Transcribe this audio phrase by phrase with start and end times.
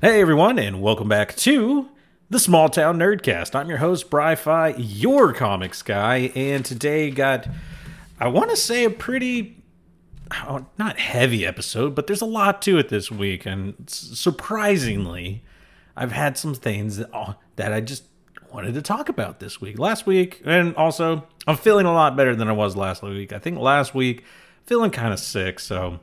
[0.00, 1.88] Hey everyone, and welcome back to
[2.30, 3.54] the Small Town Nerdcast.
[3.54, 7.46] I'm your host, Bri-Fi, your comics guy, and today got,
[8.18, 9.63] I want to say, a pretty,
[10.78, 15.42] not heavy episode, but there's a lot to it this week, and surprisingly,
[15.96, 18.04] I've had some things that, oh, that I just
[18.52, 19.78] wanted to talk about this week.
[19.78, 23.32] Last week, and also, I'm feeling a lot better than I was last week.
[23.32, 24.24] I think last week,
[24.64, 26.00] feeling kind of sick, so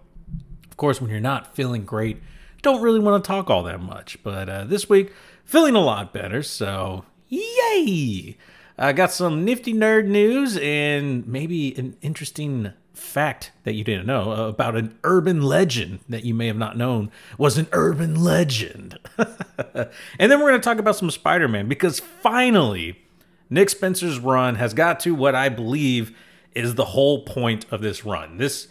[0.69, 2.22] of course, when you're not feeling great,
[2.61, 4.22] don't really want to talk all that much.
[4.23, 5.13] But uh, this week,
[5.44, 6.44] feeling a lot better.
[6.44, 8.38] So, yay!
[8.77, 14.31] I got some nifty nerd news and maybe an interesting fact that you didn't know
[14.31, 18.98] about an urban legend that you may have not known was an urban legend.
[19.17, 19.89] and
[20.31, 23.00] then we're going to talk about some Spider Man because finally,
[23.50, 26.16] Nick Spencer's run has got to what I believe
[26.53, 28.38] is the whole point of this run.
[28.38, 28.67] This,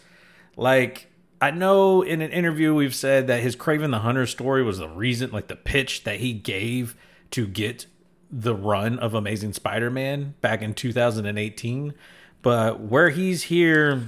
[0.55, 1.07] like,
[1.41, 4.89] I know in an interview we've said that his Kraven the Hunter story was the
[4.89, 6.95] reason, like the pitch that he gave
[7.31, 7.87] to get
[8.31, 11.93] the run of Amazing Spider Man back in 2018.
[12.41, 14.01] But where he's here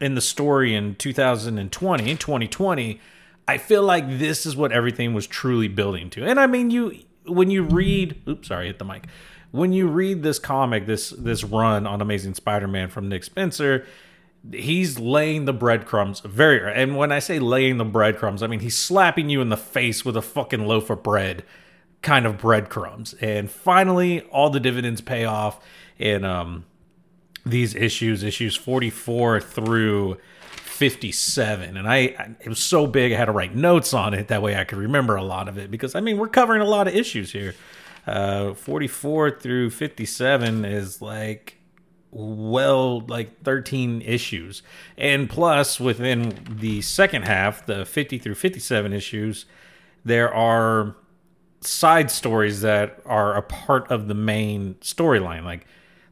[0.00, 3.00] in the story in 2020, in 2020,
[3.46, 6.24] I feel like this is what everything was truly building to.
[6.24, 9.06] And I mean, you when you read, oops, sorry, hit the mic.
[9.50, 13.86] When you read this comic, this this run on Amazing Spider Man from Nick Spencer,
[14.52, 18.78] he's laying the breadcrumbs very and when i say laying the breadcrumbs i mean he's
[18.78, 21.44] slapping you in the face with a fucking loaf of bread
[22.02, 25.62] kind of breadcrumbs and finally all the dividends pay off
[25.98, 26.64] in um
[27.50, 30.18] these issues issues 44 through
[30.50, 34.28] 57 and I, I it was so big i had to write notes on it.
[34.28, 36.66] That way i could remember a lot of it because i mean we're covering a
[36.66, 37.54] lot of issues here.
[38.06, 41.56] Uh 44 through 57 is like
[42.10, 44.62] well like 13 issues.
[44.96, 49.46] And plus within the second half the 50 through 57 issues
[50.04, 50.96] there are
[51.60, 55.44] side stories that are a part of the main storyline.
[55.44, 55.66] Like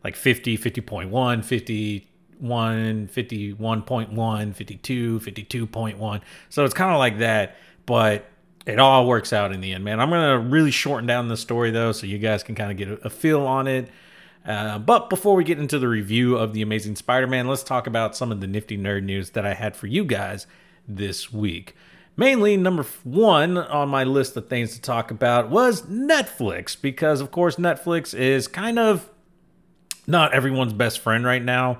[0.06, 7.56] like 50 50.1 51 51.1 52 52.1 so it's kind of like that
[7.86, 8.30] but
[8.66, 10.00] it all works out in the end man.
[10.00, 12.88] I'm gonna really shorten down the story though so you guys can kind of get
[12.88, 13.88] a, a feel on it.
[14.44, 17.86] Uh, but before we get into the review of The Amazing Spider Man, let's talk
[17.86, 20.46] about some of the nifty nerd news that I had for you guys
[20.86, 21.74] this week.
[22.16, 27.30] Mainly, number one on my list of things to talk about was Netflix, because of
[27.30, 29.10] course, Netflix is kind of
[30.06, 31.78] not everyone's best friend right now,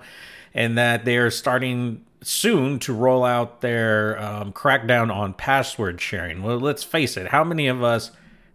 [0.55, 6.43] and that they're starting soon to roll out their um, crackdown on password sharing.
[6.43, 8.11] Well, let's face it, how many of us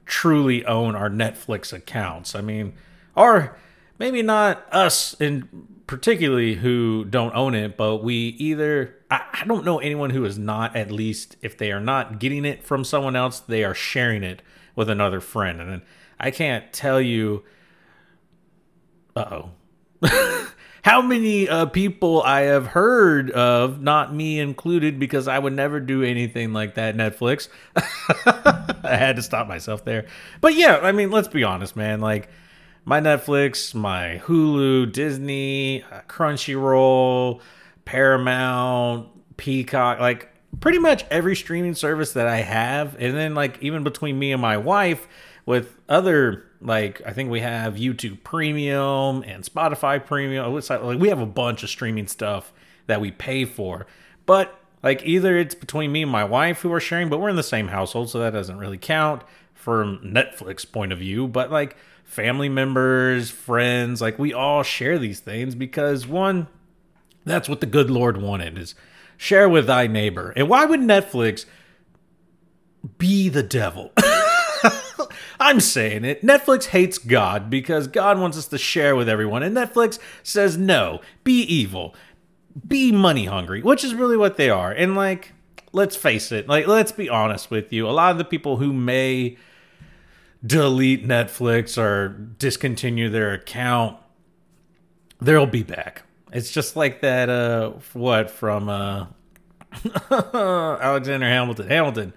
[0.05, 2.35] truly own our Netflix accounts?
[2.35, 2.73] I mean,
[3.15, 3.57] our
[3.97, 9.65] maybe not us in particularly who don't own it, but we either I, I, don't
[9.65, 13.15] know anyone who is not at least if they are not getting it from someone
[13.15, 14.41] else, they are sharing it
[14.75, 15.61] with another friend.
[15.61, 15.81] And
[16.19, 17.43] I can't tell you
[19.15, 19.49] uh oh.
[20.83, 25.79] How many uh, people I have heard of, not me included, because I would never
[25.79, 26.95] do anything like that.
[26.95, 30.07] Netflix, I had to stop myself there.
[30.41, 32.01] But yeah, I mean, let's be honest, man.
[32.01, 32.29] Like,
[32.83, 37.41] my Netflix, my Hulu, Disney, uh, Crunchyroll,
[37.85, 39.07] Paramount,
[39.37, 40.29] Peacock, like
[40.59, 42.95] pretty much every streaming service that I have.
[42.99, 45.07] And then like even between me and my wife
[45.51, 50.53] with other like I think we have YouTube Premium and Spotify Premium.
[50.53, 52.53] Like we have a bunch of streaming stuff
[52.87, 53.85] that we pay for.
[54.25, 57.35] But like either it's between me and my wife who are sharing, but we're in
[57.35, 59.23] the same household, so that doesn't really count
[59.53, 61.27] from Netflix point of view.
[61.27, 61.75] But like
[62.05, 66.47] family members, friends, like we all share these things because one,
[67.25, 68.73] that's what the good Lord wanted is
[69.17, 70.31] share with thy neighbor.
[70.37, 71.45] And why would Netflix
[72.97, 73.91] be the devil?
[75.39, 76.21] I'm saying it.
[76.23, 79.43] Netflix hates God because God wants us to share with everyone.
[79.43, 81.95] And Netflix says, no, be evil,
[82.67, 84.71] be money hungry, which is really what they are.
[84.71, 85.33] And like,
[85.71, 87.87] let's face it, like, let's be honest with you.
[87.87, 89.37] A lot of the people who may
[90.45, 93.97] delete Netflix or discontinue their account,
[95.19, 96.03] they'll be back.
[96.33, 99.07] It's just like that uh what from uh
[100.11, 101.67] Alexander Hamilton.
[101.67, 102.13] Hamilton.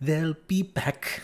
[0.00, 1.22] They'll be back.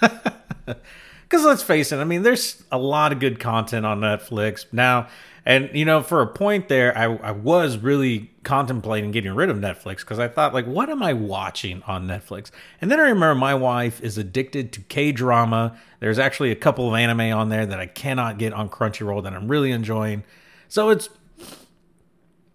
[1.28, 4.66] Cuz let's face it, I mean there's a lot of good content on Netflix.
[4.72, 5.08] Now,
[5.44, 9.56] And you know, for a point there, I, I was really contemplating getting rid of
[9.56, 12.50] Netflix because I thought, like, what am I watching on Netflix?
[12.82, 15.74] And then I remember my wife is addicted to K drama.
[16.00, 19.32] There's actually a couple of anime on there that I cannot get on Crunchyroll that
[19.32, 20.22] I'm really enjoying.
[20.68, 21.08] So it's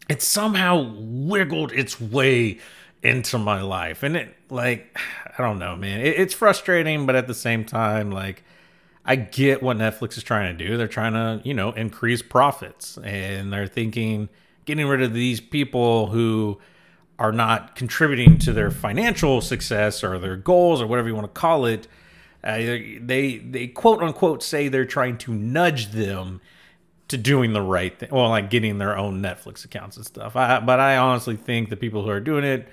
[0.08, 2.60] it's somehow wiggled its way
[3.04, 4.98] into my life, and it like
[5.38, 6.02] I don't know, man.
[6.02, 8.44] It, it's frustrating, but at the same time, like
[9.06, 10.78] I get what Netflix is trying to do.
[10.78, 14.30] They're trying to, you know, increase profits and they're thinking
[14.66, 16.60] getting rid of these people who
[17.20, 21.40] are not contributing to their financial success or their goals or whatever you want to
[21.40, 21.88] call it.
[22.44, 26.42] Uh, they they quote unquote say they're trying to nudge them
[27.10, 28.10] to doing the right thing.
[28.12, 30.36] Well, like getting their own Netflix accounts and stuff.
[30.36, 32.68] I, but I honestly think the people who are doing it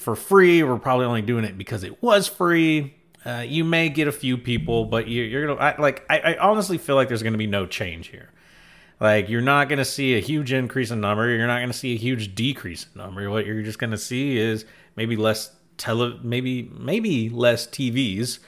[0.00, 2.94] for free We're probably only doing it because it was free
[3.24, 6.04] uh, you may get a few people, but you, you're gonna I, like.
[6.08, 8.30] I, I honestly feel like there's gonna be no change here.
[8.98, 11.28] Like you're not gonna see a huge increase in number.
[11.28, 13.28] You're not gonna see a huge decrease in number.
[13.28, 14.64] What you're just gonna see is
[14.96, 18.38] maybe less tele, maybe maybe less TVs,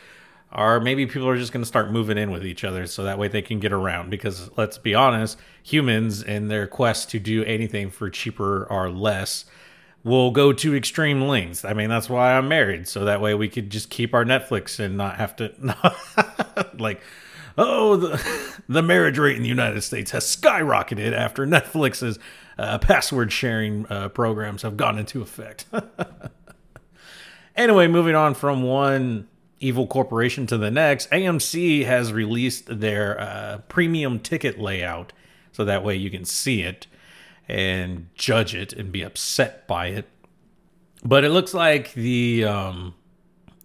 [0.50, 3.28] or maybe people are just gonna start moving in with each other so that way
[3.28, 4.08] they can get around.
[4.08, 9.44] Because let's be honest, humans in their quest to do anything for cheaper or less
[10.04, 11.64] will go to extreme lengths.
[11.64, 14.80] I mean, that's why I'm married, so that way we could just keep our Netflix
[14.80, 15.52] and not have to
[16.78, 17.00] like
[17.58, 22.18] oh the the marriage rate in the United States has skyrocketed after Netflix's
[22.58, 25.66] uh, password sharing uh, programs have gone into effect.
[27.56, 29.28] anyway, moving on from one
[29.58, 35.12] evil corporation to the next, AMC has released their uh, premium ticket layout
[35.52, 36.86] so that way you can see it
[37.52, 40.08] and judge it and be upset by it.
[41.04, 42.94] But it looks like the um,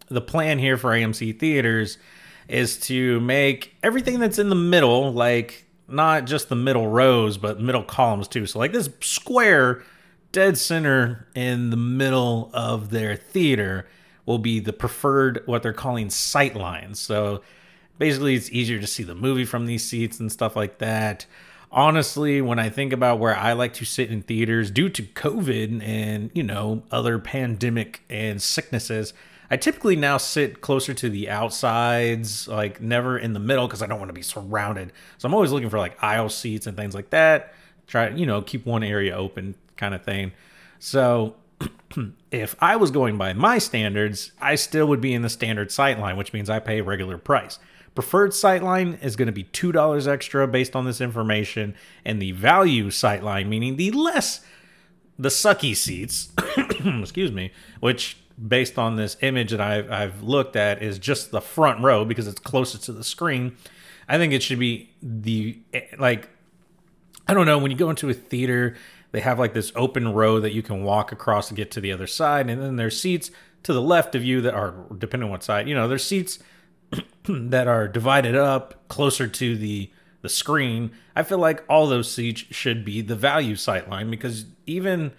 [0.09, 1.97] the plan here for AMC theaters
[2.49, 7.61] is to make everything that's in the middle, like not just the middle rows, but
[7.61, 8.45] middle columns too.
[8.45, 9.83] So like this square
[10.33, 13.87] dead center in the middle of their theater
[14.25, 16.99] will be the preferred what they're calling sight lines.
[16.99, 17.41] So
[17.97, 21.25] basically it's easier to see the movie from these seats and stuff like that
[21.71, 25.81] honestly, when I think about where I like to sit in theaters due to COVID
[25.83, 29.13] and, you know, other pandemic and sicknesses,
[29.49, 33.87] I typically now sit closer to the outsides, like never in the middle because I
[33.87, 34.91] don't want to be surrounded.
[35.17, 37.53] So I'm always looking for like aisle seats and things like that.
[37.87, 40.33] Try, you know, keep one area open kind of thing.
[40.79, 41.35] So
[42.31, 45.99] if I was going by my standards, I still would be in the standard sight
[45.99, 47.59] line, which means I pay regular price.
[47.97, 51.73] Preferred sightline is going to be $2 extra based on this information,
[52.05, 54.45] and the value sightline, meaning the less
[55.17, 56.31] the sucky seats,
[57.01, 58.17] excuse me, which
[58.47, 62.27] based on this image that I've, I've looked at is just the front row because
[62.27, 63.57] it's closest to the screen.
[64.07, 66.29] I think it should be the eh, like
[67.27, 68.75] I don't know when you go into a theater
[69.11, 71.91] they have like this open row that you can walk across to get to the
[71.91, 73.31] other side and then there's seats
[73.63, 76.37] to the left of you that are depending on what side you know there's seats
[77.27, 79.91] that are divided up closer to the
[80.23, 84.45] the screen, I feel like all those seats should be the value sight line because
[84.65, 85.11] even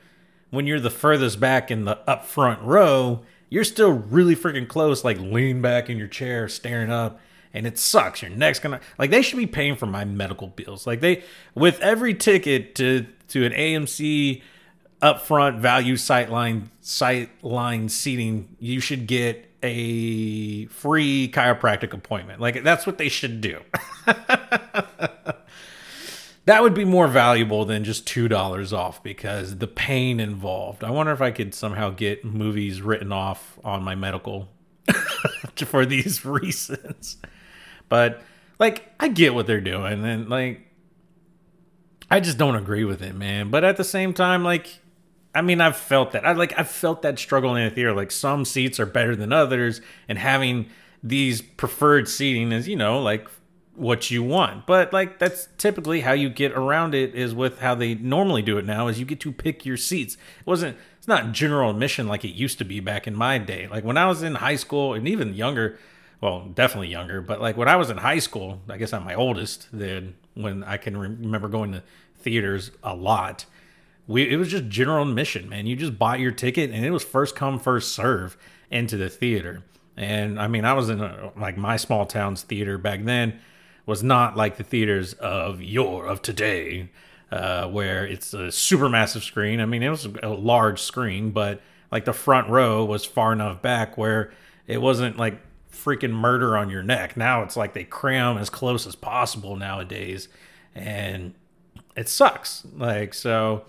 [0.50, 5.04] when you're the furthest back in the up front row, you're still really freaking close,
[5.04, 7.20] like lean back in your chair, staring up,
[7.54, 8.22] and it sucks.
[8.22, 10.86] Your neck's gonna like they should be paying for my medical bills.
[10.86, 11.22] Like they
[11.54, 14.42] with every ticket to to an AMC
[15.00, 22.40] upfront value sightline sightline seating, you should get a free chiropractic appointment.
[22.40, 23.60] Like that's what they should do.
[26.44, 30.84] that would be more valuable than just two dollars off because the pain involved.
[30.84, 34.48] I wonder if I could somehow get movies written off on my medical
[35.56, 37.16] for these reasons.
[37.88, 38.22] But
[38.58, 40.62] like I get what they're doing and like
[42.10, 43.50] I just don't agree with it, man.
[43.50, 44.80] But at the same time, like
[45.38, 46.26] I mean, I've felt that.
[46.26, 47.94] I like I've felt that struggle in a theater.
[47.94, 50.68] Like some seats are better than others, and having
[51.00, 53.28] these preferred seating is, you know, like
[53.76, 54.66] what you want.
[54.66, 58.58] But like that's typically how you get around it is with how they normally do
[58.58, 60.14] it now is you get to pick your seats.
[60.40, 63.68] It wasn't it's not general admission like it used to be back in my day.
[63.68, 65.78] Like when I was in high school and even younger,
[66.20, 69.14] well, definitely younger, but like when I was in high school, I guess I'm my
[69.14, 71.84] oldest then when I can remember going to
[72.16, 73.44] theaters a lot
[74.08, 75.66] we it was just general admission, man.
[75.66, 78.36] You just bought your ticket and it was first come first serve
[78.70, 79.62] into the theater.
[79.96, 83.38] And I mean, I was in a, like my small town's theater back then
[83.84, 86.90] was not like the theaters of your of today,
[87.30, 89.60] uh, where it's a super massive screen.
[89.60, 91.60] I mean, it was a large screen, but
[91.92, 94.32] like the front row was far enough back where
[94.66, 95.40] it wasn't like
[95.72, 97.16] freaking murder on your neck.
[97.16, 100.28] Now it's like they cram as close as possible nowadays,
[100.74, 101.34] and
[101.96, 102.64] it sucks.
[102.76, 103.64] Like so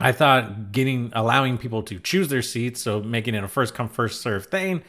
[0.00, 3.88] I thought getting allowing people to choose their seats, so making it a first come
[3.88, 4.82] first serve thing,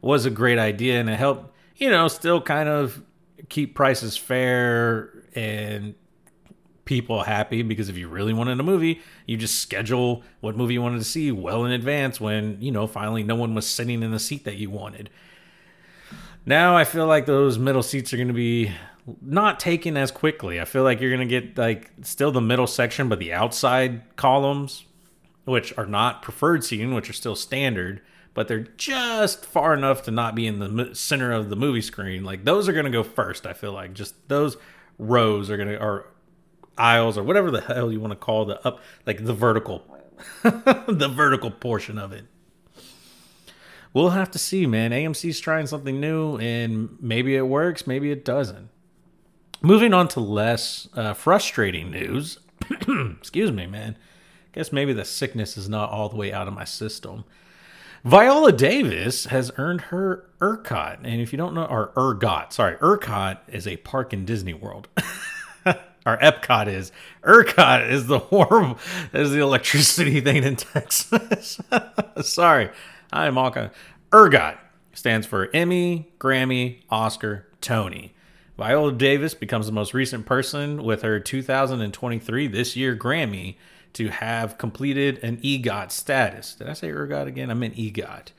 [0.00, 3.02] was a great idea, and it helped you know still kind of
[3.48, 5.94] keep prices fair and
[6.88, 10.80] people happy because if you really wanted a movie, you just schedule what movie you
[10.80, 14.10] wanted to see well in advance when, you know, finally no one was sitting in
[14.10, 15.10] the seat that you wanted.
[16.48, 18.72] Now I feel like those middle seats are going to be
[19.20, 20.58] not taken as quickly.
[20.58, 24.16] I feel like you're going to get like still the middle section, but the outside
[24.16, 24.86] columns,
[25.44, 28.00] which are not preferred seating, which are still standard,
[28.32, 32.24] but they're just far enough to not be in the center of the movie screen.
[32.24, 33.46] Like those are going to go first.
[33.46, 34.56] I feel like just those
[34.98, 36.06] rows are going to, or
[36.78, 39.84] aisles or whatever the hell you want to call the up, like the vertical,
[40.42, 42.24] the vertical portion of it
[43.98, 44.92] we'll have to see, man.
[44.92, 48.68] AMC's trying something new, and maybe it works, maybe it doesn't.
[49.60, 52.38] Moving on to less uh, frustrating news.
[53.18, 53.96] Excuse me, man.
[54.52, 57.24] Guess maybe the sickness is not all the way out of my system.
[58.04, 61.00] Viola Davis has earned her ERCOT.
[61.02, 64.86] And if you don't know, or ERGOT, sorry, ERCOT is a park in Disney World.
[66.06, 66.92] or Epcot is.
[67.24, 68.76] ERCOT is the warm,
[69.12, 71.60] is the electricity thing in Texas.
[72.22, 72.70] sorry,
[73.12, 73.72] I'm all kind of.
[74.10, 74.58] ERGOT
[74.92, 78.14] stands for Emmy, Grammy, Oscar, Tony.
[78.56, 83.56] Viola Davis becomes the most recent person with her 2023 this year Grammy
[83.92, 86.54] to have completed an EGOT status.
[86.54, 87.50] Did I say ERGOT again?
[87.50, 88.32] I meant EGOT,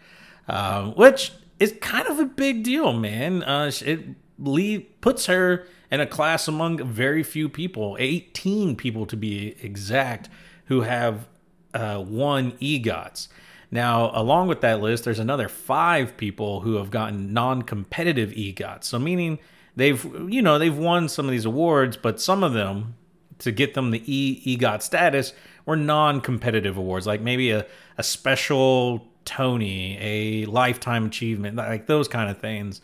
[0.48, 3.44] um, which is kind of a big deal, man.
[3.44, 4.02] Uh, it
[4.38, 10.30] lead, puts her in a class among very few people, 18 people to be exact,
[10.66, 11.28] who have
[11.74, 13.30] uh, won EGOTs.
[13.72, 18.86] Now, along with that list, there's another five people who have gotten non competitive EGOTs.
[18.86, 19.40] So, meaning
[19.76, 22.96] they've you know they've won some of these awards, but some of them
[23.40, 25.34] to get them the e EGOT status
[25.66, 27.66] were non-competitive awards, like maybe a
[27.98, 32.82] a special Tony, a lifetime achievement, like those kind of things.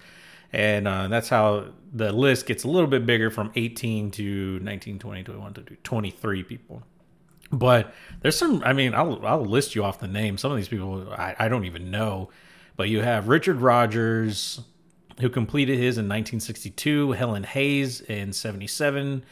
[0.54, 5.00] And uh, that's how the list gets a little bit bigger from 18 to 19,
[5.00, 6.84] 20, 21 to 23 people.
[7.58, 10.42] But there's some, I mean, I'll, I'll list you off the names.
[10.42, 12.30] Some of these people I, I don't even know.
[12.76, 14.60] But you have Richard Rodgers,
[15.22, 19.24] who completed his in 1962, Helen Hayes in 77,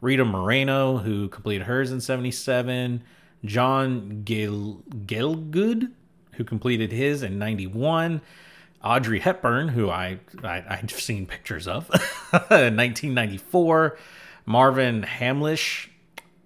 [0.00, 3.02] Rita Moreno, who completed hers in 77,
[3.44, 5.90] John Gale, Gielgud,
[6.32, 8.20] who completed his in 91,
[8.84, 11.88] Audrey Hepburn, who I, I I've seen pictures of,
[12.50, 13.98] in 1994,
[14.46, 15.88] Marvin Hamlisch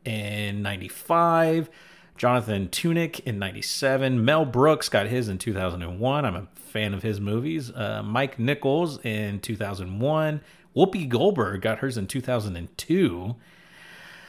[0.06, 1.68] in 95,
[2.16, 6.24] Jonathan Tunick in 97, Mel Brooks got his in 2001.
[6.24, 7.70] I'm a fan of his movies.
[7.70, 10.40] Uh, Mike Nichols in 2001.
[10.74, 13.34] Whoopi Goldberg got hers in 2002.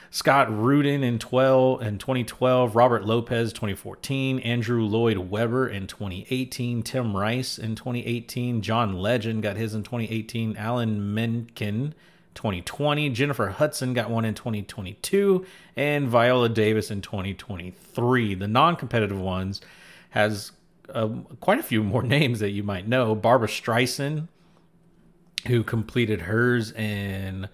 [0.10, 7.16] Scott Rudin in 12 in 2012, Robert Lopez 2014, Andrew Lloyd Webber in 2018, Tim
[7.16, 11.94] Rice in 2018, John Legend got his in 2018, Alan Menken
[12.38, 18.36] 2020, Jennifer Hudson got one in 2022, and Viola Davis in 2023.
[18.36, 19.60] The non-competitive ones
[20.12, 20.52] has
[20.94, 21.08] uh,
[21.40, 23.16] quite a few more names that you might know.
[23.16, 24.28] Barbra Streisand,
[25.48, 27.50] who completed hers in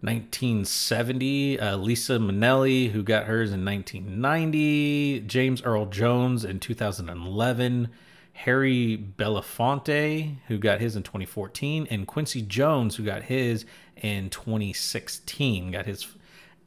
[0.00, 1.58] 1970.
[1.58, 5.20] Uh, Liza Minnelli, who got hers in 1990.
[5.20, 7.88] James Earl Jones in 2011.
[8.34, 11.86] Harry Belafonte, who got his in 2014.
[11.90, 13.64] And Quincy Jones, who got his
[13.96, 15.72] in 2016.
[15.72, 16.06] Got his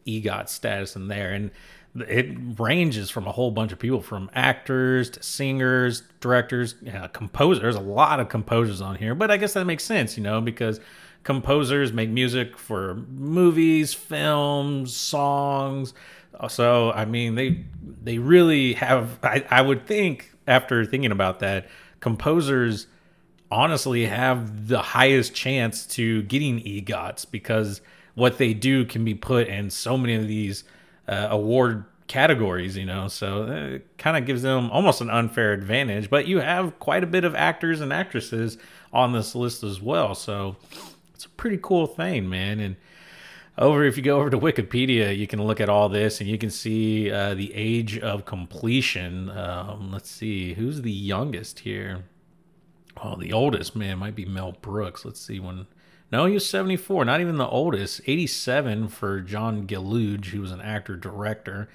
[0.05, 1.33] EGOT status in there.
[1.33, 1.51] And
[2.01, 7.61] it ranges from a whole bunch of people from actors to singers directors yeah, composers
[7.61, 10.41] there's a lot of composers on here but i guess that makes sense you know
[10.41, 10.79] because
[11.23, 15.93] composers make music for movies films songs
[16.49, 17.63] so i mean they
[18.03, 21.67] they really have i, I would think after thinking about that
[21.99, 22.87] composers
[23.51, 27.81] honestly have the highest chance to getting egots because
[28.15, 30.63] what they do can be put in so many of these
[31.07, 33.07] uh, award categories, you know.
[33.07, 36.09] So it kind of gives them almost an unfair advantage.
[36.09, 38.57] But you have quite a bit of actors and actresses
[38.91, 40.15] on this list as well.
[40.15, 40.55] So
[41.13, 42.59] it's a pretty cool thing, man.
[42.59, 42.75] And
[43.57, 46.37] over, if you go over to Wikipedia, you can look at all this and you
[46.37, 49.29] can see uh, the age of completion.
[49.29, 52.03] Um, let's see, who's the youngest here?
[53.03, 55.05] Oh, the oldest man might be Mel Brooks.
[55.05, 55.67] Let's see when
[56.11, 58.01] no, he was 74, not even the oldest.
[58.05, 61.67] 87 for John Gielgud, who was an actor director.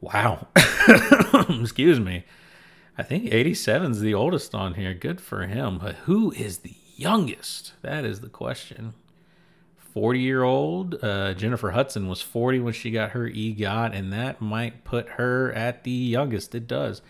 [0.00, 0.48] Wow.
[1.48, 2.24] Excuse me.
[2.98, 4.92] I think 87 is the oldest on here.
[4.92, 5.78] Good for him.
[5.78, 7.72] But who is the youngest?
[7.82, 8.92] That is the question.
[9.94, 11.02] 40 year old.
[11.02, 15.52] Uh, Jennifer Hudson was 40 when she got her EGOT, and that might put her
[15.52, 16.54] at the youngest.
[16.54, 17.00] It does.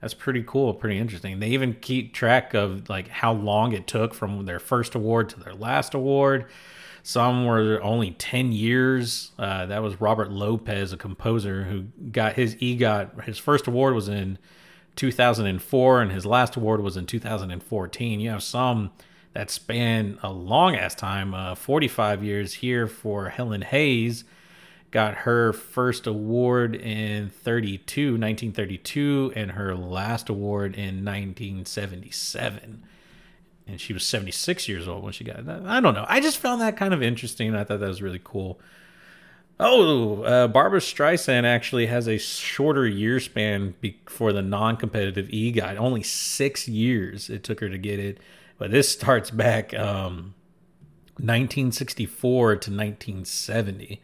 [0.00, 1.40] That's pretty cool, pretty interesting.
[1.40, 5.40] They even keep track of like how long it took from their first award to
[5.40, 6.46] their last award.
[7.02, 9.30] Some were only 10 years.
[9.38, 13.22] Uh, that was Robert Lopez, a composer who got his EGOT.
[13.24, 14.38] His first award was in
[14.96, 18.18] 2004, and his last award was in 2014.
[18.18, 18.90] You have some
[19.34, 24.24] that span a long ass time uh, 45 years here for Helen Hayes.
[24.96, 32.82] Got her first award in 32, 1932, and her last award in 1977
[33.66, 35.66] and she was 76 years old when she got that.
[35.66, 36.06] I don't know.
[36.08, 37.54] I just found that kind of interesting.
[37.54, 38.58] I thought that was really cool.
[39.60, 43.74] Oh, uh, Barbra Streisand actually has a shorter year span
[44.06, 45.76] for the non-competitive EGOT.
[45.76, 48.18] Only six years it took her to get it,
[48.56, 50.32] but this starts back um,
[51.18, 54.00] 1964 to 1970.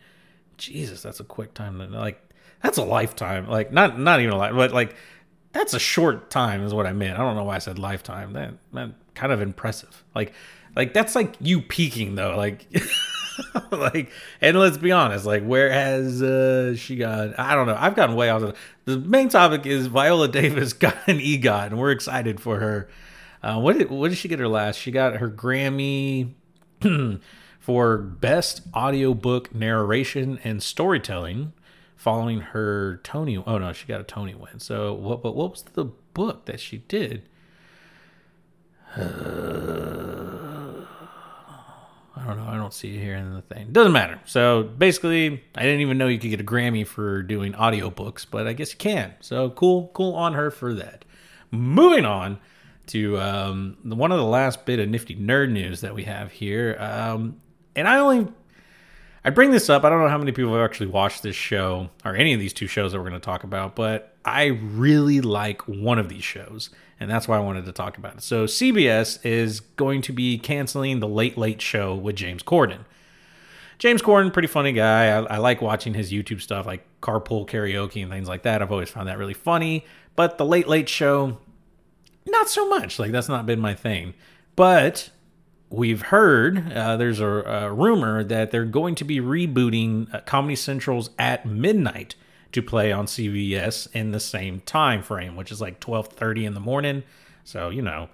[0.63, 1.79] Jesus, that's a quick time.
[1.79, 2.23] To, like
[2.63, 3.49] that's a lifetime.
[3.49, 4.95] Like not not even a life, but like
[5.53, 7.19] that's a short time is what I meant.
[7.19, 8.33] I don't know why I said lifetime.
[8.33, 10.05] That that kind of impressive.
[10.15, 10.33] Like
[10.77, 12.37] like that's like you peaking though.
[12.37, 12.67] Like
[13.73, 17.77] like and let's be honest, like where has uh she got I don't know.
[17.79, 21.79] I've gotten way off of the main topic is Viola Davis got an EGOT and
[21.79, 22.89] we're excited for her.
[23.43, 24.77] Uh what did what did she get her last?
[24.77, 26.35] She got her Grammy
[27.63, 31.53] for best audiobook narration and storytelling
[31.95, 33.37] following her Tony.
[33.37, 34.59] Oh no, she got a Tony win.
[34.59, 35.23] So what?
[35.23, 37.23] But what was the book that she did?
[38.97, 39.01] I
[42.27, 42.47] don't know.
[42.49, 43.69] I don't see it here in the thing.
[43.71, 44.21] Doesn't matter.
[44.25, 48.49] So basically, I didn't even know you could get a Grammy for doing audiobooks, but
[48.49, 49.15] I guess you can.
[49.21, 51.05] So cool, cool on her for that.
[51.53, 52.39] Moving on
[52.89, 56.77] to um, one of the last bit of nifty nerd news that we have here.
[56.81, 57.37] Um,
[57.77, 58.29] and I only
[59.25, 59.85] I bring this up.
[59.85, 62.53] I don't know how many people have actually watched this show or any of these
[62.53, 66.25] two shows that we're going to talk about, but I really like one of these
[66.25, 68.23] shows, and that's why I wanted to talk about it.
[68.23, 72.81] So, CBS is going to be canceling the Late Late Show with James Corden.
[73.79, 75.07] James Corden, pretty funny guy.
[75.07, 78.63] I, I like watching his YouTube stuff, like carpool karaoke and things like that.
[78.63, 79.85] I've always found that really funny.
[80.15, 81.39] But the Late Late Show,
[82.27, 82.99] not so much.
[82.99, 84.15] Like, that's not been my thing.
[84.55, 85.11] But
[85.73, 90.55] we've heard uh, there's a, a, rumor that they're going to be rebooting uh, Comedy
[90.55, 92.15] Central's At Midnight
[92.53, 96.61] to play on CBS in the same time frame, which is like 12:30 in the
[96.61, 97.03] morning.
[97.45, 98.11] So you know,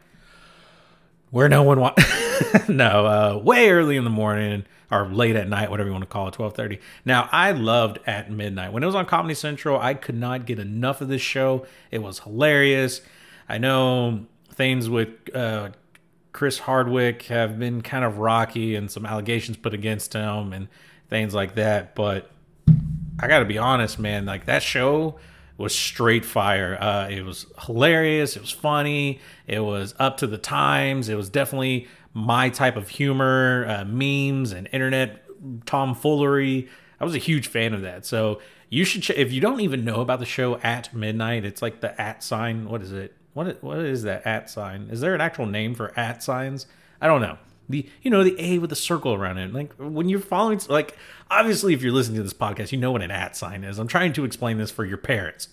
[1.30, 1.94] where no one wa-
[2.68, 6.08] no, uh, way early in the morning or late at night, whatever you want to
[6.08, 6.78] call it, 12:30.
[7.04, 9.78] Now, I loved At Midnight when it was on Comedy Central.
[9.78, 11.66] I could not get enough of this show.
[11.90, 13.02] It was hilarious.
[13.48, 15.70] I know things with uh,
[16.32, 20.68] Chris Hardwick have been kind of rocky and some allegations put against him and
[21.08, 21.94] things like that.
[21.94, 22.30] But
[23.20, 25.18] I got to be honest, man, like that show
[25.56, 26.78] was straight fire.
[26.80, 28.36] Uh, it was hilarious.
[28.36, 29.20] It was funny.
[29.46, 31.08] It was up to the times.
[31.08, 35.24] It was definitely my type of humor, uh, memes, and internet
[35.66, 36.68] tomfoolery.
[37.00, 38.06] I was a huge fan of that.
[38.06, 41.62] So you should, ch- if you don't even know about the show at midnight, it's
[41.62, 42.68] like the at sign.
[42.68, 43.14] What is it?
[43.38, 44.88] What what is that at sign?
[44.90, 46.66] Is there an actual name for at signs?
[47.00, 47.38] I don't know.
[47.68, 49.52] The you know the A with the circle around it.
[49.52, 50.98] Like when you're following, like
[51.30, 53.78] obviously if you're listening to this podcast, you know what an at sign is.
[53.78, 55.50] I'm trying to explain this for your parents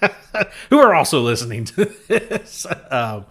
[0.70, 2.66] who are also listening to this.
[2.90, 3.26] Um,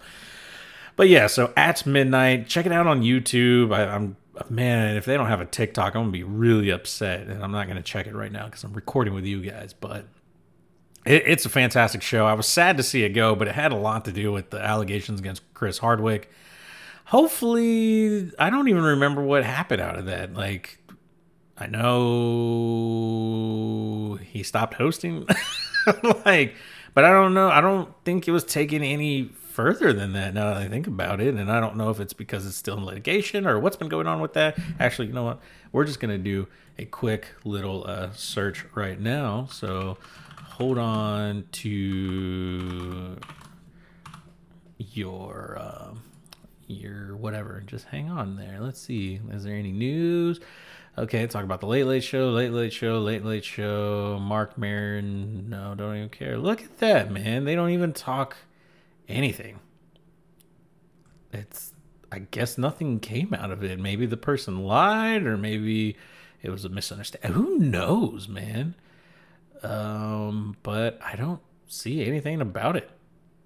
[0.94, 3.74] but yeah, so at midnight, check it out on YouTube.
[3.74, 4.16] I, I'm
[4.48, 7.66] man, if they don't have a TikTok, I'm gonna be really upset, and I'm not
[7.66, 9.72] gonna check it right now because I'm recording with you guys.
[9.72, 10.06] But
[11.06, 12.26] it, it's a fantastic show.
[12.26, 14.50] I was sad to see it go, but it had a lot to do with
[14.50, 16.30] the allegations against Chris Hardwick.
[17.06, 20.34] Hopefully, I don't even remember what happened out of that.
[20.34, 20.78] Like,
[21.56, 22.58] I know
[24.20, 25.26] he stopped hosting,
[26.24, 26.54] like,
[26.94, 27.48] but I don't know.
[27.48, 31.18] I don't think it was taken any further than that now that I think about
[31.20, 31.34] it.
[31.34, 34.06] And I don't know if it's because it's still in litigation or what's been going
[34.06, 34.58] on with that.
[34.78, 35.40] Actually, you know what?
[35.72, 36.46] We're just going to do
[36.78, 39.48] a quick little uh, search right now.
[39.50, 39.96] So
[40.56, 43.18] hold on to
[44.78, 45.94] your uh,
[46.66, 47.62] your whatever.
[47.66, 48.58] Just hang on there.
[48.60, 49.20] Let's see.
[49.32, 50.40] Is there any news?
[50.96, 54.18] Okay, talk about the Late Late Show, Late Late Show, Late Late Show.
[54.18, 55.50] Marc Maron.
[55.50, 56.38] No, don't even care.
[56.38, 57.44] Look at that, man.
[57.44, 58.36] They don't even talk
[59.08, 59.60] anything.
[61.32, 61.74] It's.
[62.10, 63.78] I guess nothing came out of it.
[63.78, 65.96] Maybe the person lied, or maybe
[66.40, 67.32] it was a misunderstanding.
[67.32, 68.74] Who knows, man?
[69.66, 72.90] Um, but I don't see anything about it.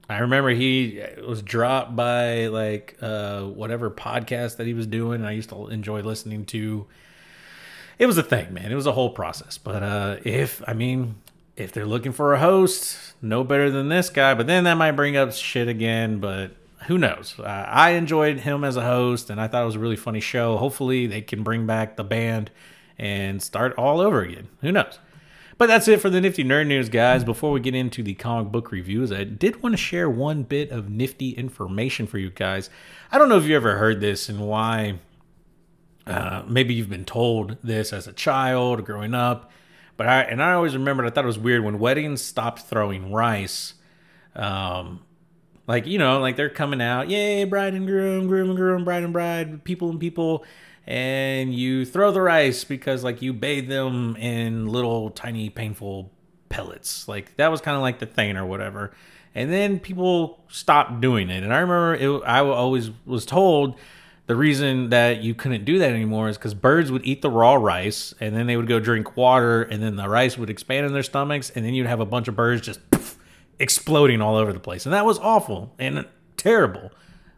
[0.08, 5.24] I remember he was dropped by like uh, whatever podcast that he was doing.
[5.24, 6.86] I used to enjoy listening to.
[7.98, 8.72] it was a thing, man.
[8.72, 9.56] It was a whole process.
[9.56, 11.14] But uh, if I mean,
[11.56, 14.34] if they're looking for a host, no better than this guy.
[14.34, 16.18] But then that might bring up shit again.
[16.18, 16.56] But
[16.86, 17.36] who knows?
[17.38, 20.20] Uh, I enjoyed him as a host, and I thought it was a really funny
[20.20, 20.56] show.
[20.56, 22.50] Hopefully, they can bring back the band
[22.98, 24.48] and start all over again.
[24.60, 24.98] Who knows?
[25.60, 27.22] But that's it for the nifty nerd news, guys.
[27.22, 30.70] Before we get into the comic book reviews, I did want to share one bit
[30.70, 32.70] of nifty information for you guys.
[33.12, 35.00] I don't know if you ever heard this and why.
[36.06, 39.52] Uh, maybe you've been told this as a child growing up,
[39.98, 41.04] but I and I always remembered.
[41.04, 43.74] I thought it was weird when weddings stopped throwing rice.
[44.34, 45.02] Um,
[45.66, 49.02] like you know, like they're coming out, yay, bride and groom, groom and groom, bride
[49.02, 50.42] and bride, people and people
[50.86, 56.10] and you throw the rice because like you bathe them in little tiny painful
[56.48, 57.08] pellets.
[57.08, 58.92] Like that was kind of like the thing or whatever.
[59.34, 61.44] And then people stopped doing it.
[61.44, 63.76] And I remember it, I always was told
[64.26, 67.54] the reason that you couldn't do that anymore is because birds would eat the raw
[67.54, 70.92] rice and then they would go drink water and then the rice would expand in
[70.92, 73.18] their stomachs and then you'd have a bunch of birds just poof,
[73.58, 74.86] exploding all over the place.
[74.86, 76.92] And that was awful and terrible.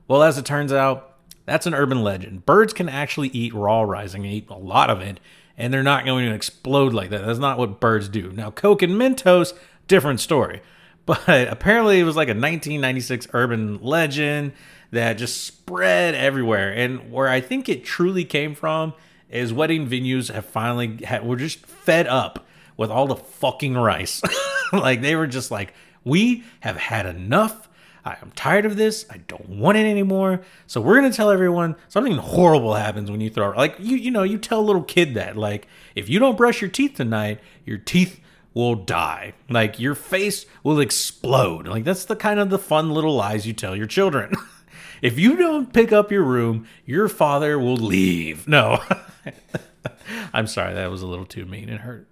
[0.07, 1.12] Well, as it turns out,
[1.44, 2.46] that's an urban legend.
[2.46, 5.20] Birds can actually eat raw rice and eat a lot of it,
[5.57, 7.26] and they're not going to explode like that.
[7.26, 8.31] That's not what birds do.
[8.33, 9.52] Now, Coke and Mentos,
[9.88, 10.62] different story.
[11.05, 14.52] But apparently, it was like a 1996 urban legend
[14.92, 16.72] that just spread everywhere.
[16.72, 18.94] And where I think it truly came from
[19.28, 24.22] is wedding venues have finally had, were just fed up with all the fucking rice.
[24.72, 25.74] like they were just like,
[26.05, 27.68] we have had enough
[28.04, 29.06] I am tired of this.
[29.10, 30.42] I don't want it anymore.
[30.66, 34.22] So we're gonna tell everyone something horrible happens when you throw like you you know
[34.22, 37.78] you tell a little kid that like if you don't brush your teeth tonight, your
[37.78, 38.20] teeth
[38.54, 39.34] will die.
[39.48, 41.68] Like your face will explode.
[41.68, 44.34] Like that's the kind of the fun little lies you tell your children.
[45.02, 48.48] if you don't pick up your room, your father will leave.
[48.48, 48.82] No.
[50.34, 51.68] I'm sorry, that was a little too mean.
[51.68, 52.08] It hurt.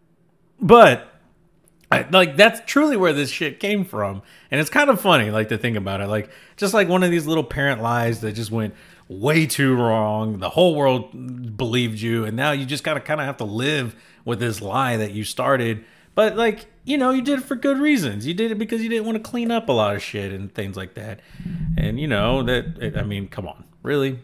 [0.61, 1.10] But
[1.91, 5.49] I, like that's truly where this shit came from, and it's kind of funny, like
[5.49, 8.51] to think about it, like just like one of these little parent lies that just
[8.53, 8.75] went
[9.09, 10.39] way too wrong.
[10.39, 13.97] The whole world believed you, and now you just gotta kind of have to live
[14.25, 15.85] with this lie that you started.
[16.15, 18.27] But like you know, you did it for good reasons.
[18.27, 20.53] You did it because you didn't want to clean up a lot of shit and
[20.55, 21.21] things like that.
[21.77, 24.21] And you know that I mean, come on, really.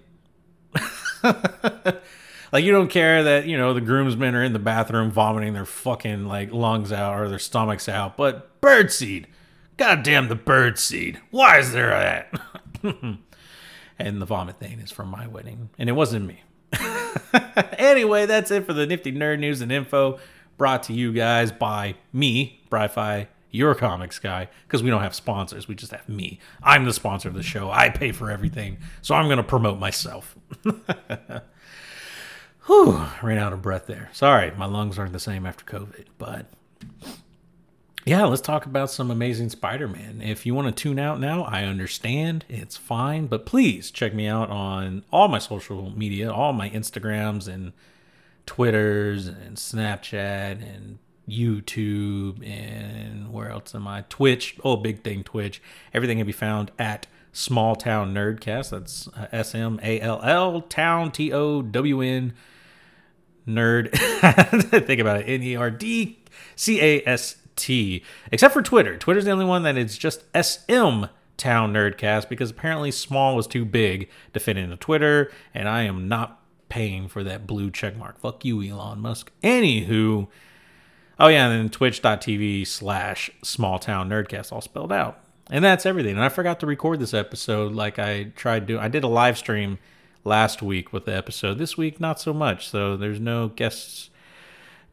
[2.57, 5.67] Like you don't care that you know the groomsmen are in the bathroom vomiting their
[5.67, 9.27] fucking like lungs out or their stomachs out, but birdseed,
[9.77, 11.19] goddamn the birdseed.
[11.31, 12.33] Why is there that?
[13.99, 16.45] and the vomit thing is from my wedding, and it wasn't me.
[17.77, 20.19] anyway, that's it for the nifty nerd news and info
[20.57, 25.69] brought to you guys by me, Bri-Fi, your comics guy, because we don't have sponsors.
[25.69, 26.41] We just have me.
[26.63, 27.71] I'm the sponsor of the show.
[27.71, 28.79] I pay for everything.
[29.03, 30.39] So I'm going to promote myself.
[32.67, 34.11] Whew, ran out of breath there.
[34.13, 36.07] Sorry, my lungs aren't the same after COVID.
[36.19, 36.47] But
[38.05, 40.21] yeah, let's talk about some amazing Spider Man.
[40.21, 42.45] If you want to tune out now, I understand.
[42.49, 43.27] It's fine.
[43.27, 47.73] But please check me out on all my social media, all my Instagrams and
[48.47, 50.99] Twitters and Snapchat and
[51.29, 54.03] YouTube and where else am I?
[54.09, 54.57] Twitch.
[54.65, 55.61] Oh, big thing, Twitch.
[55.93, 58.71] Everything can be found at Small Town Nerdcast.
[58.71, 62.35] That's uh, S M A L L Town T O W N
[63.47, 63.91] nerd.
[64.87, 65.25] Think about it.
[65.25, 66.19] N E R D
[66.55, 68.03] C A S T.
[68.31, 68.97] Except for Twitter.
[68.97, 71.05] Twitter's the only one that is just SM
[71.37, 76.09] Town Nerdcast because apparently small was too big to fit into Twitter, and I am
[76.09, 78.19] not paying for that blue check mark.
[78.19, 79.31] Fuck you, Elon Musk.
[79.43, 80.29] Anywho.
[81.19, 85.21] Oh yeah, and then twitch.tv slash small town nerdcast all spelled out.
[85.49, 86.15] And that's everything.
[86.15, 88.79] And I forgot to record this episode like I tried to.
[88.79, 89.79] I did a live stream
[90.27, 91.59] last week with the episode.
[91.59, 92.69] This week, not so much.
[92.69, 94.11] So there's no guests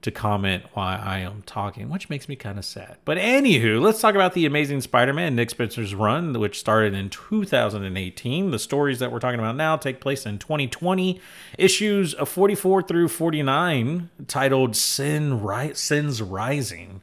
[0.04, 2.98] to comment why I am talking, which makes me kind of sad.
[3.06, 8.52] But anywho, let's talk about the Amazing Spider-Man Nick Spencer's run, which started in 2018.
[8.52, 11.22] The stories that we're talking about now take place in 2020.
[11.58, 17.02] Issues of 44 through 49, titled "Sin Ri- Sins Rising."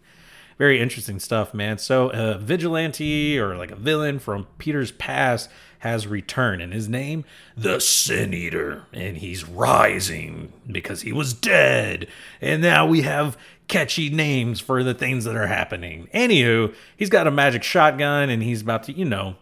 [0.61, 1.79] Very interesting stuff, man.
[1.79, 7.25] So, a vigilante or like a villain from Peter's past has returned, and his name,
[7.57, 12.09] the Sin Eater, and he's rising because he was dead.
[12.43, 16.11] And now we have catchy names for the things that are happening.
[16.13, 19.37] Anywho, he's got a magic shotgun, and he's about to, you know,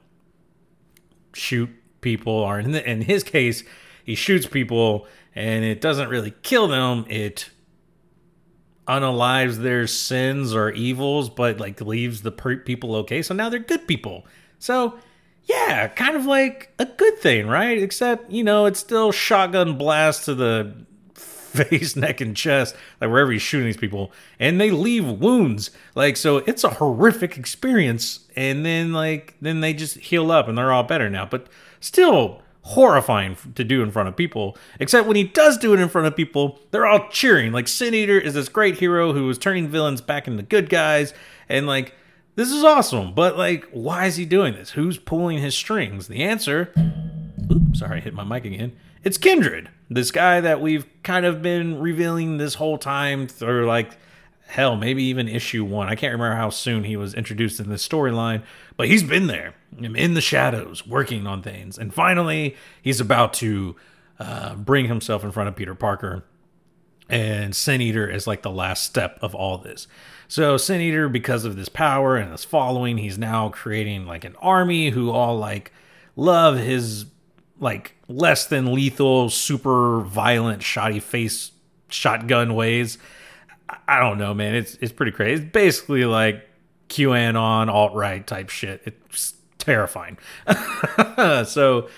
[1.34, 1.68] shoot
[2.00, 3.64] people, or in, the, in his case,
[4.04, 7.06] he shoots people, and it doesn't really kill them.
[7.08, 7.50] It
[8.88, 13.22] unalives their sins or evils, but like leaves the per- people okay.
[13.22, 14.26] So now they're good people.
[14.58, 14.98] So
[15.44, 17.78] yeah, kind of like a good thing, right?
[17.78, 20.74] Except, you know, it's still shotgun blast to the
[21.14, 25.70] face, neck, and chest, like wherever he's shooting these people, and they leave wounds.
[25.94, 28.20] Like so, it's a horrific experience.
[28.36, 31.26] And then like then they just heal up and they're all better now.
[31.26, 31.46] But
[31.80, 34.56] still horrifying to do in front of people.
[34.80, 37.52] Except when he does do it in front of people, they're all cheering.
[37.52, 41.12] Like Sin Eater is this great hero who is turning villains back into good guys,
[41.48, 41.94] and like
[42.36, 43.14] this is awesome.
[43.14, 44.70] But like, why is he doing this?
[44.70, 46.08] Who's pulling his strings?
[46.08, 46.72] The answer.
[47.50, 51.40] Oops, sorry, I hit my mic again it's Kindred, this guy that we've kind of
[51.42, 53.96] been revealing this whole time through like
[54.46, 55.88] hell, maybe even issue one.
[55.88, 58.42] I can't remember how soon he was introduced in this storyline,
[58.76, 61.78] but he's been there in the shadows working on things.
[61.78, 63.76] And finally, he's about to
[64.18, 66.24] uh, bring himself in front of Peter Parker.
[67.08, 69.86] And Sin Eater is like the last step of all this.
[70.26, 74.36] So, Sin Eater, because of this power and his following, he's now creating like an
[74.36, 75.72] army who all like
[76.16, 77.06] love his
[77.60, 81.52] like less than lethal, super violent, shoddy face
[81.88, 82.98] shotgun ways.
[83.86, 84.54] I don't know, man.
[84.54, 85.42] It's it's pretty crazy.
[85.42, 86.46] It's basically like
[86.88, 88.82] QAnon alt right type shit.
[88.84, 89.34] It's
[89.68, 90.18] terrifying.
[91.46, 91.88] so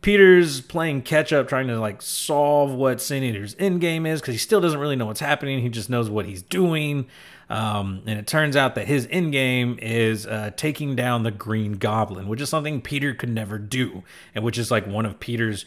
[0.00, 4.34] Peter's playing catch up, trying to like solve what Sin Eater's end game is because
[4.34, 5.60] he still doesn't really know what's happening.
[5.60, 7.06] He just knows what he's doing.
[7.48, 11.74] Um, and it turns out that his end game is uh, taking down the Green
[11.74, 14.02] Goblin, which is something Peter could never do,
[14.34, 15.64] and which is like one of Peter's,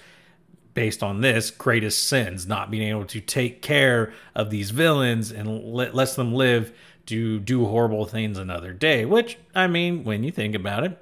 [0.74, 5.74] based on this, greatest sins, not being able to take care of these villains and
[5.74, 6.74] let, let them live
[7.08, 9.04] to do horrible things another day.
[9.04, 10.98] Which, I mean, when you think about it,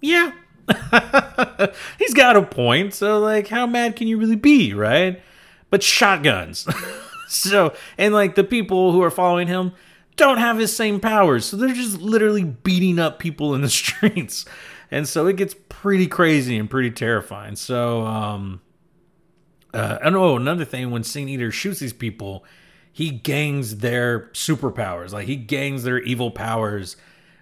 [0.00, 0.32] yeah.
[1.98, 2.94] He's got a point.
[2.94, 5.20] So, like, how mad can you really be, right?
[5.70, 6.66] But shotguns.
[7.28, 9.72] so, and like the people who are following him
[10.16, 11.44] don't have his same powers.
[11.44, 14.44] So they're just literally beating up people in the streets.
[14.90, 17.56] And so it gets pretty crazy and pretty terrifying.
[17.56, 18.60] So, um,
[19.72, 22.44] uh, I know another thing when Sin Eater shoots these people,
[22.92, 25.12] he gangs their superpowers.
[25.12, 26.96] Like he gangs their evil powers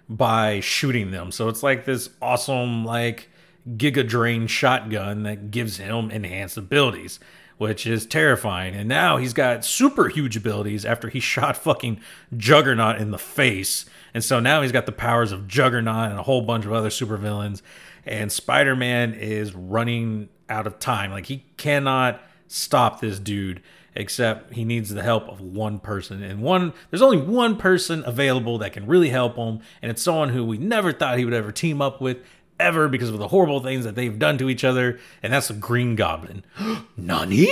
[0.09, 1.31] by shooting them.
[1.31, 3.29] So it's like this awesome, like,
[3.69, 7.19] Giga Drain shotgun that gives him enhanced abilities
[7.59, 8.73] which is terrifying.
[8.73, 11.99] And now he's got super huge abilities after he shot fucking
[12.35, 13.85] Juggernaut in the face.
[14.13, 16.89] And so now he's got the powers of Juggernaut and a whole bunch of other
[16.89, 17.61] supervillains.
[18.05, 21.11] And Spider Man is running out of time.
[21.11, 23.61] Like he cannot stop this dude
[23.95, 28.57] except he needs the help of one person and one there's only one person available
[28.57, 31.51] that can really help him and it's someone who we never thought he would ever
[31.51, 32.17] team up with
[32.59, 35.53] ever because of the horrible things that they've done to each other, and that's the
[35.53, 36.43] Green Goblin.
[36.97, 37.47] Nani?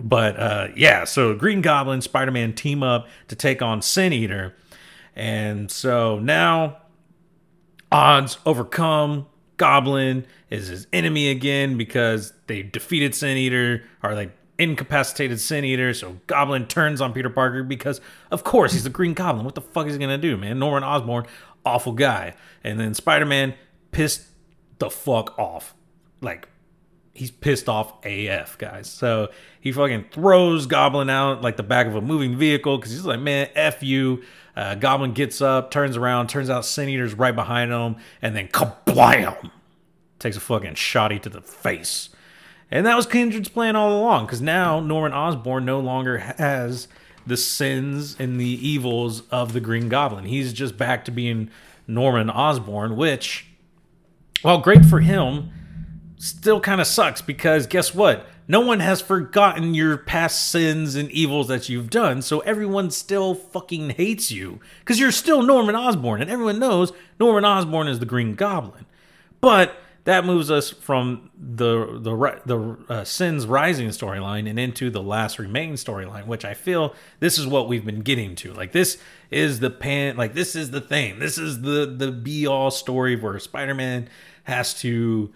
[0.00, 4.54] But uh, yeah, so Green Goblin, Spider Man team up to take on Sin Eater.
[5.16, 6.78] And so now
[7.90, 9.26] odds overcome.
[9.56, 15.92] Goblin is his enemy again because they defeated Sin Eater, or like incapacitated Sin Eater.
[15.94, 19.44] So Goblin turns on Peter Parker because, of course, he's the Green Goblin.
[19.44, 20.58] What the fuck is he gonna do, man?
[20.58, 21.26] Norman Osborn,
[21.64, 22.34] awful guy.
[22.62, 23.54] And then Spider Man
[23.90, 24.26] pissed
[24.78, 25.74] the fuck off.
[26.20, 26.48] Like,
[27.14, 28.88] he's pissed off AF, guys.
[28.88, 33.04] So he fucking throws Goblin out like the back of a moving vehicle because he's
[33.04, 34.22] like, man, F you.
[34.56, 38.48] Uh, Goblin gets up, turns around, turns out Sin Eater's right behind him, and then
[38.48, 39.50] kablam!
[40.18, 42.10] Takes a fucking shotty to the face.
[42.70, 46.88] And that was Kindred's plan all along because now Norman Osborn no longer has
[47.26, 50.24] the sins and the evils of the Green Goblin.
[50.24, 51.50] He's just back to being
[51.86, 53.46] Norman Osborn, which
[54.42, 55.50] well, great for him.
[56.16, 58.26] Still kind of sucks because guess what?
[58.46, 63.34] No one has forgotten your past sins and evils that you've done, so everyone still
[63.34, 68.06] fucking hates you because you're still Norman Osborn, and everyone knows Norman Osborn is the
[68.06, 68.86] Green Goblin.
[69.40, 75.02] But that moves us from the the the uh, sins rising storyline and into the
[75.02, 78.52] last remain storyline, which I feel this is what we've been getting to.
[78.52, 78.98] Like this
[79.30, 81.18] is the pan, like this is the thing.
[81.18, 84.08] This is the the be all story where Spider Man
[84.44, 85.32] has to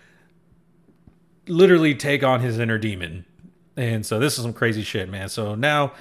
[1.47, 3.27] literally take on his inner demon.
[3.77, 5.29] And so this is some crazy shit, man.
[5.29, 5.93] So now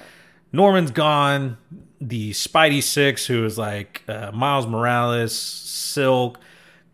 [0.52, 1.58] Norman's gone.
[2.00, 6.38] The Spidey Six, who is like uh, Miles Morales, Silk,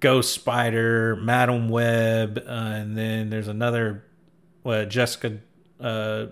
[0.01, 4.05] Ghost Spider, Madame Web, uh, and then there's another,
[4.63, 5.39] what, Jessica,
[5.79, 6.27] uh,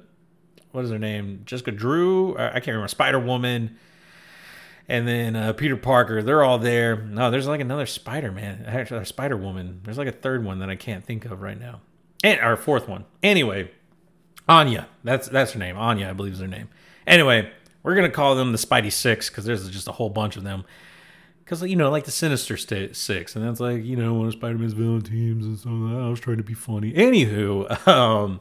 [0.72, 1.42] what is her name?
[1.44, 2.36] Jessica Drew?
[2.36, 2.88] I can't remember.
[2.88, 3.76] Spider Woman
[4.88, 6.22] and then uh, Peter Parker.
[6.22, 6.96] They're all there.
[6.96, 9.80] No, there's like another Spider Man, actually, Spider Woman.
[9.84, 11.80] There's like a third one that I can't think of right now,
[12.24, 13.04] and our fourth one.
[13.22, 13.70] Anyway,
[14.48, 14.88] Anya.
[15.04, 15.76] That's that's her name.
[15.76, 16.68] Anya, I believe is her name.
[17.06, 17.50] Anyway,
[17.82, 20.64] we're gonna call them the Spidey Six because there's just a whole bunch of them.
[21.48, 24.58] Because you know, like the Sinister Six, and that's like you know one of Spider
[24.58, 26.92] Man's villain teams and so I was trying to be funny.
[26.92, 28.40] Anywho, um,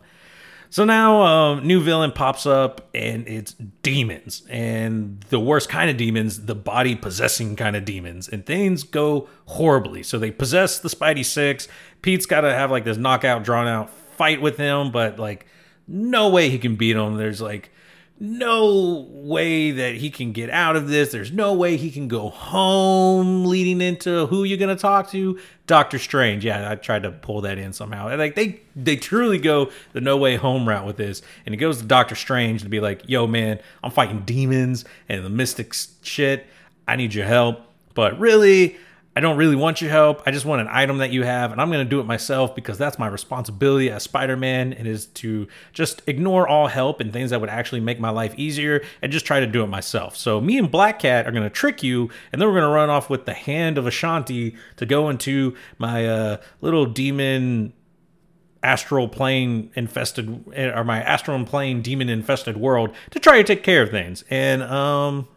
[0.70, 5.96] So now, um, new villain pops up, and it's demons, and the worst kind of
[5.96, 10.04] demons, the body possessing kind of demons, and things go horribly.
[10.04, 11.70] So they possess the Spidey Six.
[12.02, 15.46] Pete's got to have like this knockout, drawn out fight with him, but like,
[15.88, 17.15] no way he can beat him.
[17.15, 17.72] There's like
[18.20, 21.12] no way that he can get out of this.
[21.12, 25.40] There's no way he can go home leading into who you're going to talk to.
[25.68, 26.44] Doctor Strange.
[26.46, 28.16] Yeah, I tried to pull that in somehow.
[28.18, 31.22] Like they they truly go the no way home route with this.
[31.46, 35.24] And it goes to Doctor Strange to be like, "Yo man, I'm fighting demons and
[35.24, 36.48] the mystics shit.
[36.88, 37.62] I need your help."
[37.94, 38.78] But really,
[39.18, 40.22] I don't really want your help.
[40.28, 42.54] I just want an item that you have, and I'm going to do it myself
[42.54, 44.74] because that's my responsibility as Spider Man.
[44.74, 48.12] And it is to just ignore all help and things that would actually make my
[48.12, 50.16] life easier and just try to do it myself.
[50.16, 52.76] So, me and Black Cat are going to trick you, and then we're going to
[52.76, 57.74] run off with the hand of Ashanti to go into my uh, little demon
[58.62, 63.82] astral plane infested or my astral plane demon infested world to try to take care
[63.82, 65.28] of things and um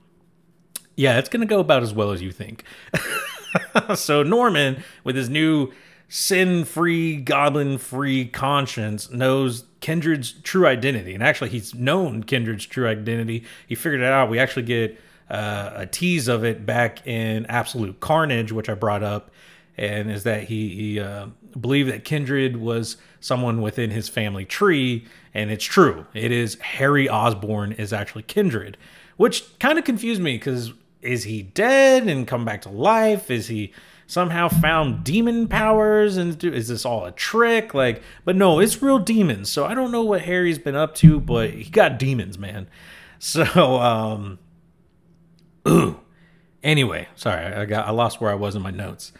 [0.97, 2.65] yeah it's gonna go about as well as you think
[3.95, 5.73] so Norman, with his new
[6.09, 13.45] sin-free, goblin-free conscience, knows Kindred's true identity, and actually, he's known Kindred's true identity.
[13.67, 14.29] He figured it out.
[14.29, 19.03] We actually get uh, a tease of it back in Absolute Carnage, which I brought
[19.03, 19.31] up,
[19.77, 25.07] and is that he, he uh, believed that Kindred was someone within his family tree,
[25.33, 26.07] and it's true.
[26.13, 28.77] It is Harry Osborn is actually Kindred,
[29.17, 33.31] which kind of confused me because is he dead and come back to life?
[33.31, 33.73] Is he
[34.07, 37.75] somehow found demon powers and is this all a trick?
[37.75, 39.51] Like, but no, it's real demons.
[39.51, 42.69] So I don't know what Harry's been up to, but he got demons, man.
[43.19, 43.45] So
[43.79, 44.39] um
[45.69, 46.01] ooh.
[46.63, 49.13] Anyway, sorry, I got I lost where I was in my notes.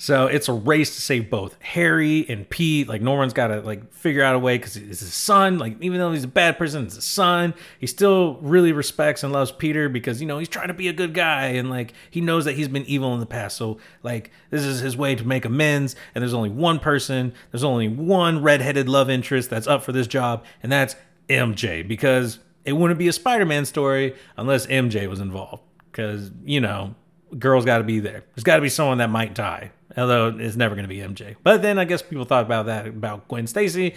[0.00, 2.86] So it's a race to save both Harry and Pete.
[2.86, 5.58] Like Norman's got to like figure out a way because it's his son.
[5.58, 7.52] Like even though he's a bad person, it's his son.
[7.80, 10.92] He still really respects and loves Peter because you know he's trying to be a
[10.92, 13.56] good guy and like he knows that he's been evil in the past.
[13.56, 15.96] So like this is his way to make amends.
[16.14, 17.34] And there's only one person.
[17.50, 20.94] There's only one redheaded love interest that's up for this job, and that's
[21.28, 25.64] MJ because it wouldn't be a Spider-Man story unless MJ was involved.
[25.90, 26.94] Because you know
[27.36, 28.22] girl's got to be there.
[28.36, 31.36] There's got to be someone that might die although it's never going to be MJ.
[31.42, 33.94] But then I guess people thought about that about Gwen Stacy.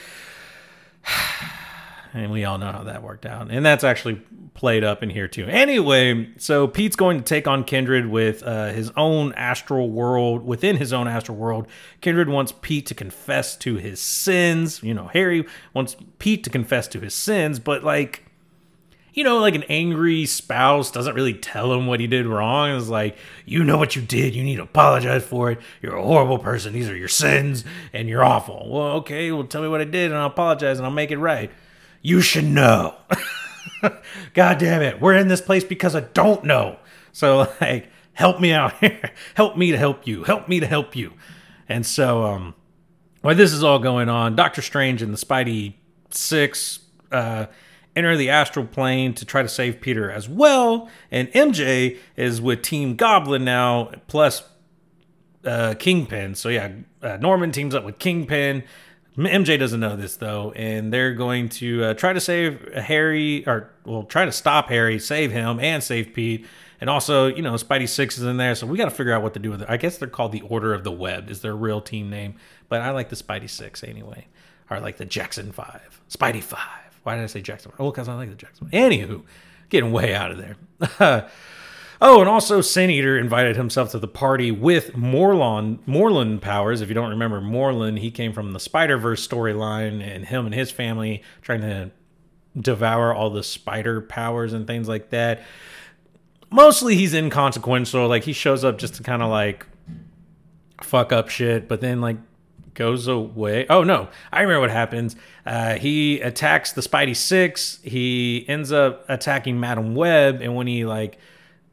[2.14, 3.50] And we all know how that worked out.
[3.52, 4.22] And that's actually
[4.54, 5.46] played up in here too.
[5.46, 10.46] Anyway, so Pete's going to take on Kindred with uh, his own astral world.
[10.46, 11.68] Within his own astral world,
[12.02, 14.84] Kindred wants Pete to confess to his sins.
[14.84, 18.26] You know, Harry wants Pete to confess to his sins, but like
[19.14, 22.76] you know, like an angry spouse doesn't really tell him what he did wrong.
[22.76, 24.34] It's like, you know what you did.
[24.34, 25.60] You need to apologize for it.
[25.82, 26.74] You're a horrible person.
[26.74, 28.70] These are your sins and you're awful.
[28.70, 31.18] Well, okay, well, tell me what I did and I'll apologize and I'll make it
[31.18, 31.52] right.
[32.02, 32.96] You should know.
[34.34, 35.02] God damn it.
[35.02, 36.78] We're in this place because I don't know.
[37.12, 39.12] So, like, help me out here.
[39.36, 40.24] help me to help you.
[40.24, 41.14] Help me to help you.
[41.68, 42.56] And so, um,
[43.22, 45.76] while this is all going on, Doctor Strange and the Spidey
[46.10, 46.80] Six,
[47.12, 47.46] uh,
[47.96, 50.90] enter the astral plane to try to save Peter as well.
[51.10, 54.44] And MJ is with Team Goblin now, plus
[55.46, 56.36] uh, Kingpin.
[56.36, 58.64] So yeah, uh, Norman teams up with Kingpin.
[59.18, 63.70] MJ doesn't know this though, and they're going to uh, try to save Harry, or
[63.86, 66.46] well, try to stop Harry, save him, and save Pete.
[66.80, 69.22] And also, you know, Spidey Six is in there, so we got to figure out
[69.22, 69.70] what to do with it.
[69.70, 72.36] I guess they're called the Order of the Web, is their real team name,
[72.70, 74.28] but I like the Spidey Six anyway,
[74.70, 76.81] or like the Jackson Five, Spidey Five.
[77.04, 77.72] Why did I say Jackson?
[77.80, 78.70] Oh, because I like the Jackson.
[78.72, 79.24] Anywho,
[79.70, 80.56] getting way out of there.
[82.02, 86.82] oh, and also Sin Eater invited himself to the party with Morlun Morlun powers.
[86.82, 90.54] If you don't remember Morlun, he came from the Spider Verse storyline, and him and
[90.54, 91.92] his family trying to
[92.60, 95.42] devour all the spider powers and things like that.
[96.50, 98.08] Mostly, he's inconsequential.
[98.08, 99.66] Like he shows up just to kind of like
[100.82, 102.18] fuck up shit, but then like
[102.74, 103.66] goes away.
[103.70, 105.16] Oh no, I remember what happens.
[105.46, 107.80] Uh, he attacks the Spidey Six.
[107.84, 111.18] He ends up attacking Madame Web, and when he like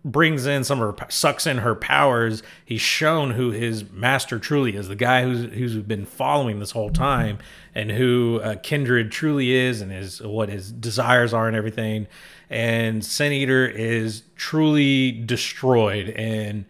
[0.05, 4.77] brings in some of her sucks in her powers, he's shown who his master truly
[4.77, 4.89] is.
[4.89, 7.39] The guy who's who's been following this whole time,
[7.75, 12.07] and who uh, Kindred truly is, and his what his desires are, and everything.
[12.51, 16.65] And Sin Eater is truly destroyed and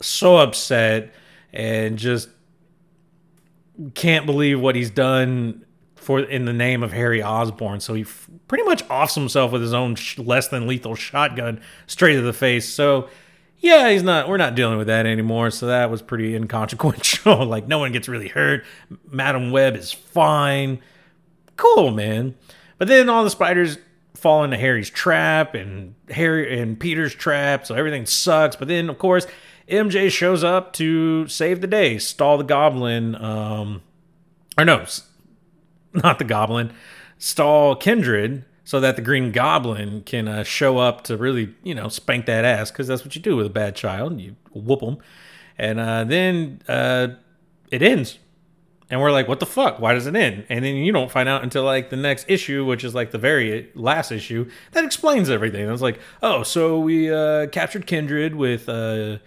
[0.00, 1.14] so upset
[1.52, 2.28] and just
[3.94, 5.64] can't believe what he's done
[5.96, 7.80] for in the name of Harry Osborn.
[7.80, 11.60] So he f- pretty much offs himself with his own sh- less than lethal shotgun
[11.86, 12.68] straight to the face.
[12.68, 13.08] So
[13.58, 14.28] yeah, he's not.
[14.28, 15.50] We're not dealing with that anymore.
[15.50, 17.46] So that was pretty inconsequential.
[17.46, 18.64] like no one gets really hurt.
[19.10, 20.80] Madame Web is fine.
[21.56, 22.34] Cool, man.
[22.78, 23.78] But then all the spiders
[24.14, 28.56] fall into Harry's trap and Harry and Peter's trap, so everything sucks.
[28.56, 29.26] But then, of course,
[29.68, 33.82] MJ shows up to save the day, stall the goblin, um,
[34.58, 34.84] or no,
[35.92, 36.72] not the goblin,
[37.18, 41.88] stall Kindred so that the Green Goblin can uh, show up to really, you know,
[41.88, 44.18] spank that ass because that's what you do with a bad child.
[44.18, 44.96] You whoop them.
[45.58, 47.08] And uh, then uh,
[47.70, 48.18] it ends.
[48.90, 49.80] And we're like, what the fuck?
[49.80, 50.46] Why does it end?
[50.48, 53.18] And then you don't find out until like the next issue, which is like the
[53.18, 55.62] very last issue, that explains everything.
[55.62, 59.18] And it's like, oh, so we uh, captured Kindred with uh,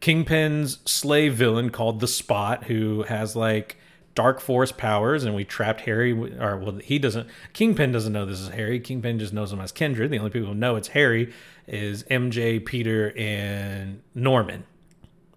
[0.00, 3.76] Kingpin's slave villain called the Spot, who has like
[4.14, 6.12] dark force powers, and we trapped Harry.
[6.12, 7.28] Or well, he doesn't.
[7.52, 8.80] Kingpin doesn't know this is Harry.
[8.80, 10.10] Kingpin just knows him as Kindred.
[10.10, 11.32] The only people who know it's Harry
[11.66, 14.64] is MJ, Peter, and Norman.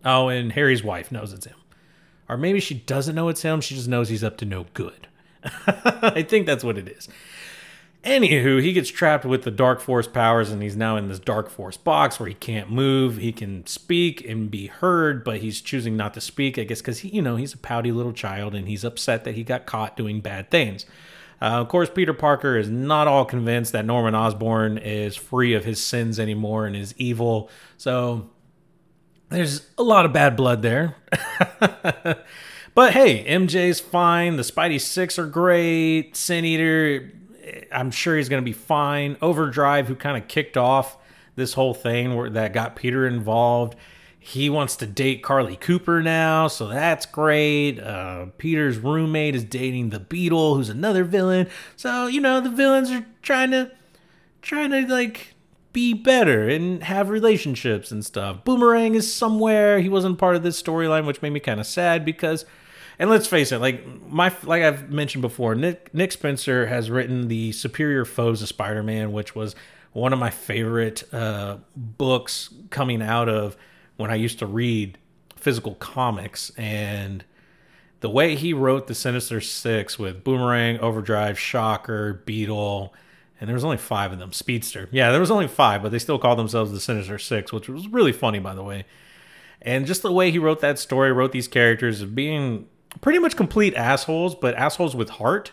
[0.05, 1.57] Oh, and Harry's wife knows it's him.
[2.29, 3.61] Or maybe she doesn't know it's him.
[3.61, 5.07] She just knows he's up to no good.
[5.67, 7.07] I think that's what it is.
[8.03, 11.49] Anywho, he gets trapped with the Dark Force powers, and he's now in this Dark
[11.49, 13.17] Force box where he can't move.
[13.17, 16.57] He can speak and be heard, but he's choosing not to speak.
[16.57, 19.35] I guess because he, you know, he's a pouty little child, and he's upset that
[19.35, 20.85] he got caught doing bad things.
[21.41, 25.65] Uh, of course, Peter Parker is not all convinced that Norman Osborn is free of
[25.65, 27.49] his sins anymore and is evil.
[27.77, 28.29] So
[29.29, 30.95] there's a lot of bad blood there.
[32.73, 34.37] but hey, MJ's fine.
[34.37, 36.15] The Spidey Six are great.
[36.15, 37.11] Sin Eater
[37.71, 39.17] I'm sure he's going to be fine.
[39.21, 40.97] Overdrive, who kind of kicked off
[41.35, 43.75] this whole thing where that got Peter involved.
[44.19, 47.79] He wants to date Carlie Cooper now, so that's great.
[47.79, 51.47] Uh, Peter's roommate is dating the Beetle, who's another villain.
[51.77, 53.71] So you know the villains are trying to,
[54.41, 55.35] trying to like
[55.71, 58.43] be better and have relationships and stuff.
[58.43, 59.79] Boomerang is somewhere.
[59.79, 62.45] He wasn't part of this storyline, which made me kind of sad because
[62.99, 67.27] and let's face it, like my like I've mentioned before, Nick Nick Spencer has written
[67.27, 69.55] the Superior Foes of Spider-Man, which was
[69.93, 73.57] one of my favorite uh, books coming out of
[73.97, 74.97] when I used to read
[75.35, 77.23] physical comics and
[77.99, 82.93] the way he wrote the Sinister Six with Boomerang, Overdrive, Shocker, Beetle,
[83.39, 84.33] and there was only five of them.
[84.33, 87.69] Speedster, yeah, there was only five, but they still called themselves the Sinister Six, which
[87.69, 88.85] was really funny, by the way.
[89.61, 92.67] And just the way he wrote that story, wrote these characters, being
[93.01, 95.51] pretty much complete assholes, but assholes with heart.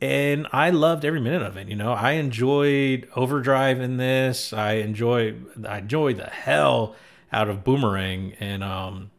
[0.00, 1.68] And I loved every minute of it.
[1.68, 4.52] You know, I enjoyed Overdrive in this.
[4.52, 5.36] I enjoy
[5.66, 6.94] I enjoyed the hell
[7.32, 9.10] out of Boomerang and um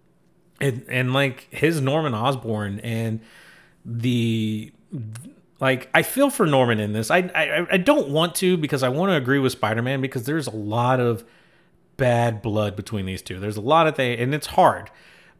[0.61, 3.21] and and like his Norman Osborn and
[3.83, 4.71] the
[5.59, 7.09] like I feel for Norman in this.
[7.09, 10.25] I I, I don't want to because I want to agree with Spider Man because
[10.25, 11.23] there's a lot of
[11.97, 13.39] bad blood between these two.
[13.39, 14.91] There's a lot of things, and it's hard,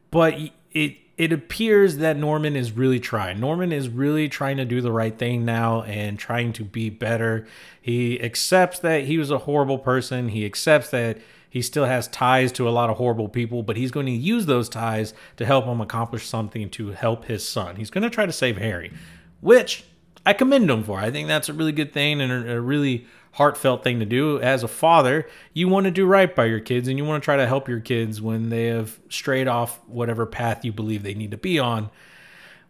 [0.10, 0.34] but
[0.72, 3.40] it it appears that Norman is really trying.
[3.40, 7.48] Norman is really trying to do the right thing now and trying to be better.
[7.82, 10.30] He accepts that he was a horrible person.
[10.30, 11.18] He accepts that
[11.50, 14.46] he still has ties to a lot of horrible people, but he's going to use
[14.46, 17.78] those ties to help him accomplish something to help his son.
[17.78, 18.94] He's going to try to save Harry,
[19.42, 19.86] which
[20.24, 21.00] I commend him for.
[21.00, 23.08] I think that's a really good thing and a really
[23.38, 24.42] heartfelt thing to do.
[24.42, 27.26] As a father, you want to do right by your kids and you want to
[27.26, 31.14] try to help your kids when they have strayed off whatever path you believe they
[31.14, 31.92] need to be on,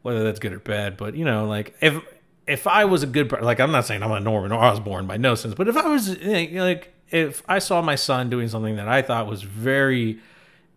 [0.02, 0.98] whether that's good or bad.
[0.98, 2.04] But, you know, like if
[2.46, 5.36] if I was a good like I'm not saying I'm a Norman Osborn by no
[5.36, 8.90] sense, but if I was eh, like if I saw my son doing something that
[8.90, 10.20] I thought was very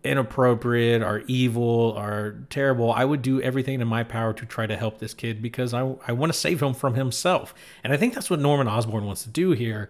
[0.03, 4.75] inappropriate or evil or terrible, I would do everything in my power to try to
[4.75, 7.53] help this kid because I, I want to save him from himself.
[7.83, 9.89] And I think that's what Norman Osborn wants to do here.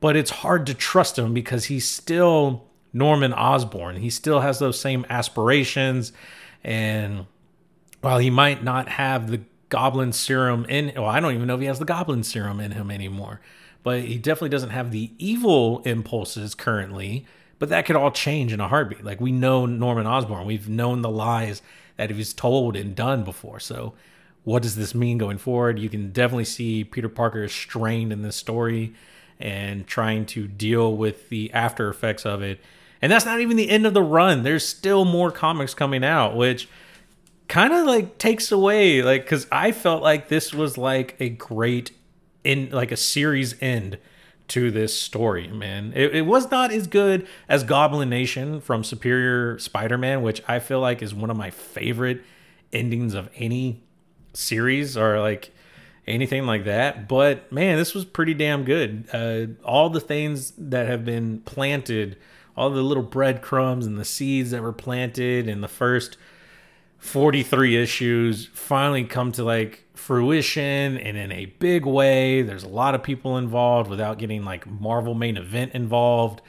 [0.00, 3.96] But it's hard to trust him because he's still Norman Osborn.
[3.96, 6.12] He still has those same aspirations.
[6.64, 7.26] And
[8.00, 11.60] while he might not have the goblin serum in, well, I don't even know if
[11.60, 13.40] he has the goblin serum in him anymore.
[13.82, 17.24] But he definitely doesn't have the evil impulses currently
[17.58, 19.04] but that could all change in a heartbeat.
[19.04, 21.62] Like we know Norman Osborn, we've known the lies
[21.96, 23.60] that he's told and done before.
[23.60, 23.94] So,
[24.44, 25.78] what does this mean going forward?
[25.78, 28.94] You can definitely see Peter Parker is strained in this story
[29.40, 32.60] and trying to deal with the after effects of it.
[33.02, 34.44] And that's not even the end of the run.
[34.44, 36.68] There's still more comics coming out, which
[37.48, 41.92] kind of like takes away like cuz I felt like this was like a great
[42.42, 43.98] in like a series end
[44.48, 45.92] to this story, man.
[45.94, 50.58] It, it, was not as good as Goblin Nation from Superior Spider Man, which I
[50.58, 52.22] feel like is one of my favorite
[52.72, 53.82] endings of any
[54.34, 55.52] series or like
[56.06, 57.08] anything like that.
[57.08, 59.08] But man, this was pretty damn good.
[59.12, 62.16] Uh, all the things that have been planted,
[62.56, 66.16] all the little breadcrumbs and the seeds that were planted in the first
[67.06, 72.42] 43 issues finally come to like fruition and in a big way.
[72.42, 76.42] There's a lot of people involved without getting like Marvel main event involved.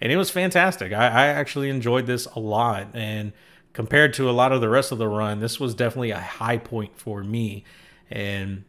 [0.00, 0.92] And it was fantastic.
[0.92, 2.88] I, I actually enjoyed this a lot.
[2.94, 3.32] And
[3.72, 6.58] compared to a lot of the rest of the run, this was definitely a high
[6.58, 7.64] point for me.
[8.10, 8.64] And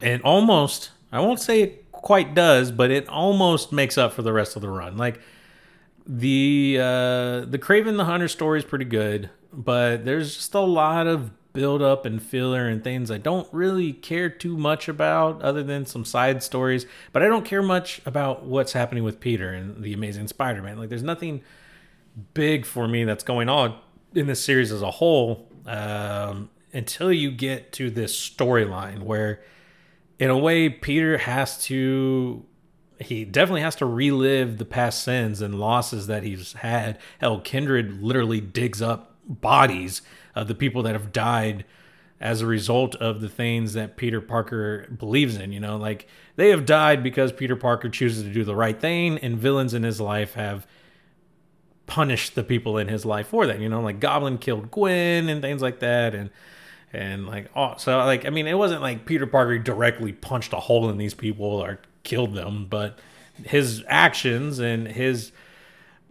[0.00, 4.32] and almost I won't say it quite does, but it almost makes up for the
[4.32, 4.96] rest of the run.
[4.96, 5.20] Like
[6.06, 11.06] the uh the Kraven the Hunter story is pretty good, but there's just a lot
[11.06, 15.62] of build up and filler and things I don't really care too much about other
[15.62, 19.82] than some side stories, but I don't care much about what's happening with Peter and
[19.82, 20.76] the Amazing Spider-Man.
[20.76, 21.42] Like there's nothing
[22.34, 23.78] big for me that's going on
[24.14, 29.40] in this series as a whole um, until you get to this storyline where
[30.18, 32.44] in a way Peter has to
[32.98, 36.98] he definitely has to relive the past sins and losses that he's had.
[37.18, 40.02] Hell, Kindred literally digs up bodies
[40.34, 41.64] of the people that have died
[42.20, 45.52] as a result of the things that Peter Parker believes in.
[45.52, 49.18] You know, like they have died because Peter Parker chooses to do the right thing,
[49.18, 50.66] and villains in his life have
[51.86, 53.60] punished the people in his life for that.
[53.60, 56.30] You know, like Goblin killed Gwen and things like that, and
[56.92, 60.60] and like oh, so like I mean, it wasn't like Peter Parker directly punched a
[60.60, 62.98] hole in these people or killed them, but
[63.44, 65.32] his actions and his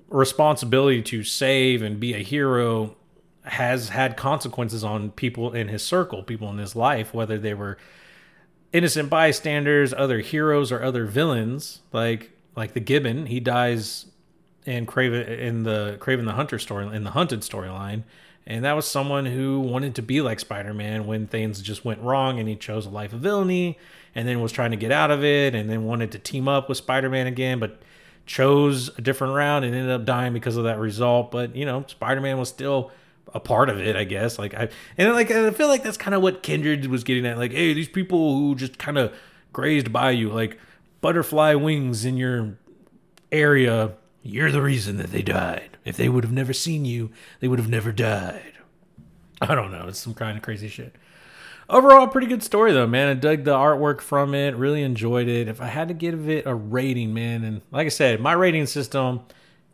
[0.10, 2.96] responsibility to save and be a hero
[3.46, 7.78] has had consequences on people in his circle, people in his life, whether they were
[8.74, 11.82] innocent bystanders, other heroes, or other villains.
[11.92, 14.06] Like like the Gibbon, he dies
[14.66, 18.04] in Kraven in the Kraven the Hunter story in the Hunted storyline,
[18.48, 22.40] and that was someone who wanted to be like Spider-Man when things just went wrong,
[22.40, 23.78] and he chose a life of villainy,
[24.14, 26.68] and then was trying to get out of it, and then wanted to team up
[26.68, 27.80] with Spider-Man again, but
[28.26, 31.32] chose a different route and ended up dying because of that result.
[31.32, 32.92] But you know, Spider-Man was still
[33.34, 34.40] a part of it, I guess.
[34.40, 37.38] Like I and like I feel like that's kind of what Kindred was getting at.
[37.38, 39.14] Like, hey, these people who just kind of
[39.54, 40.60] grazed by you, like
[41.02, 42.58] butterfly wings in your
[43.32, 45.78] area, you're the reason that they died.
[45.84, 48.54] If they would have never seen you, they would have never died.
[49.42, 49.88] I don't know.
[49.88, 50.96] It's some kind of crazy shit.
[51.70, 53.08] Overall, pretty good story though, man.
[53.08, 54.56] I dug the artwork from it.
[54.56, 55.48] Really enjoyed it.
[55.48, 58.68] If I had to give it a rating, man, and like I said, my rating
[58.68, 59.22] system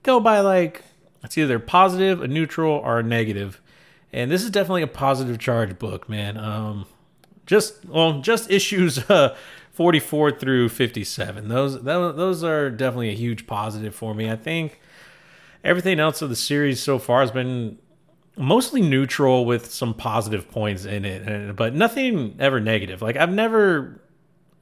[0.04, 0.84] go by like
[1.24, 3.62] it's either positive, a neutral, or a negative.
[4.14, 6.38] And this is definitely a positive charge book, man.
[6.38, 6.86] Um,
[7.46, 9.36] just well, just issues uh,
[9.74, 11.48] 44 through 57.
[11.48, 14.30] Those those are definitely a huge positive for me.
[14.30, 14.80] I think
[15.64, 17.78] everything else of the series so far has been
[18.38, 23.02] mostly neutral with some positive points in it, but nothing ever negative.
[23.02, 24.02] Like I've never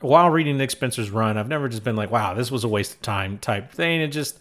[0.02, 2.94] while reading Nick Spencer's run, I've never just been like, "Wow, this was a waste
[2.94, 4.02] of time" type thing.
[4.02, 4.40] It just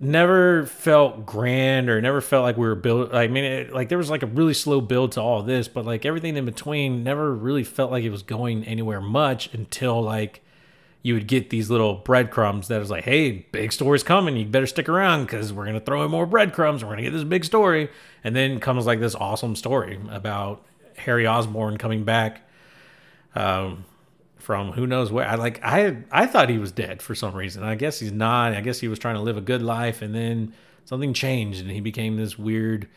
[0.00, 3.98] never felt grand or never felt like we were built i mean it, like there
[3.98, 7.34] was like a really slow build to all this but like everything in between never
[7.34, 10.40] really felt like it was going anywhere much until like
[11.02, 14.36] you would get these little breadcrumbs that was like hey big story's coming.
[14.36, 16.82] You better stick around because we're going to throw in more breadcrumbs.
[16.82, 17.88] We're going to get this big story.
[18.24, 20.64] And then comes like this awesome story about
[20.96, 22.42] harry osborn coming back
[23.36, 23.84] um,
[24.48, 25.28] from who knows where.
[25.28, 27.62] I like I I thought he was dead for some reason.
[27.62, 28.54] I guess he's not.
[28.54, 30.54] I guess he was trying to live a good life, and then
[30.86, 32.88] something changed, and he became this weird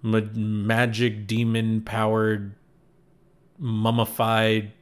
[0.00, 2.54] ma- magic demon powered
[3.58, 4.72] mummified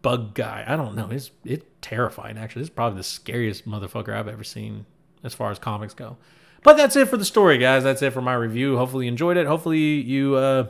[0.00, 0.64] bug guy.
[0.64, 1.08] I don't know.
[1.10, 2.38] It's it's terrifying.
[2.38, 4.86] Actually, this is probably the scariest motherfucker I've ever seen
[5.24, 6.18] as far as comics go.
[6.62, 7.82] But that's it for the story, guys.
[7.82, 8.76] That's it for my review.
[8.76, 9.48] Hopefully you enjoyed it.
[9.48, 10.68] Hopefully you uh,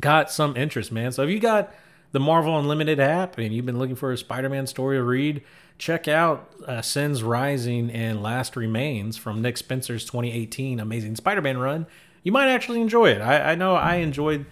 [0.00, 1.12] got some interest, man.
[1.12, 1.72] So if you got
[2.14, 5.42] the Marvel Unlimited app and you've been looking for a Spider Man story to read,
[5.78, 11.58] check out uh, Sins Rising and Last Remains from Nick Spencer's 2018 Amazing Spider Man
[11.58, 11.88] run.
[12.22, 13.20] You might actually enjoy it.
[13.20, 14.46] I, I know I enjoyed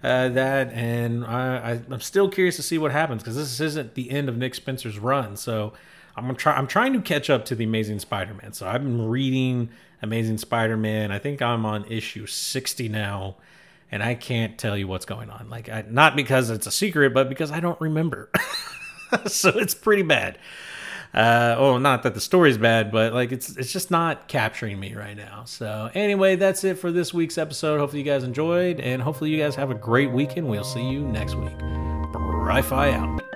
[0.00, 4.12] uh, that, and I, am still curious to see what happens because this isn't the
[4.12, 5.36] end of Nick Spencer's run.
[5.36, 5.72] So
[6.16, 8.52] I'm try, I'm trying to catch up to the Amazing Spider-Man.
[8.52, 9.70] So I've been reading
[10.02, 11.10] Amazing Spider-Man.
[11.10, 13.34] I think I'm on issue 60 now,
[13.90, 15.48] and I can't tell you what's going on.
[15.48, 18.30] Like, I, not because it's a secret, but because I don't remember.
[19.26, 20.38] so it's pretty bad.
[21.14, 24.94] Uh, oh, not that the story's bad, but like it's it's just not capturing me
[24.94, 25.42] right now.
[25.46, 27.78] So anyway, that's it for this week's episode.
[27.78, 30.48] Hopefully you guys enjoyed, and hopefully you guys have a great weekend.
[30.48, 31.56] We'll see you next week.
[32.12, 33.27] Bri-Fi out.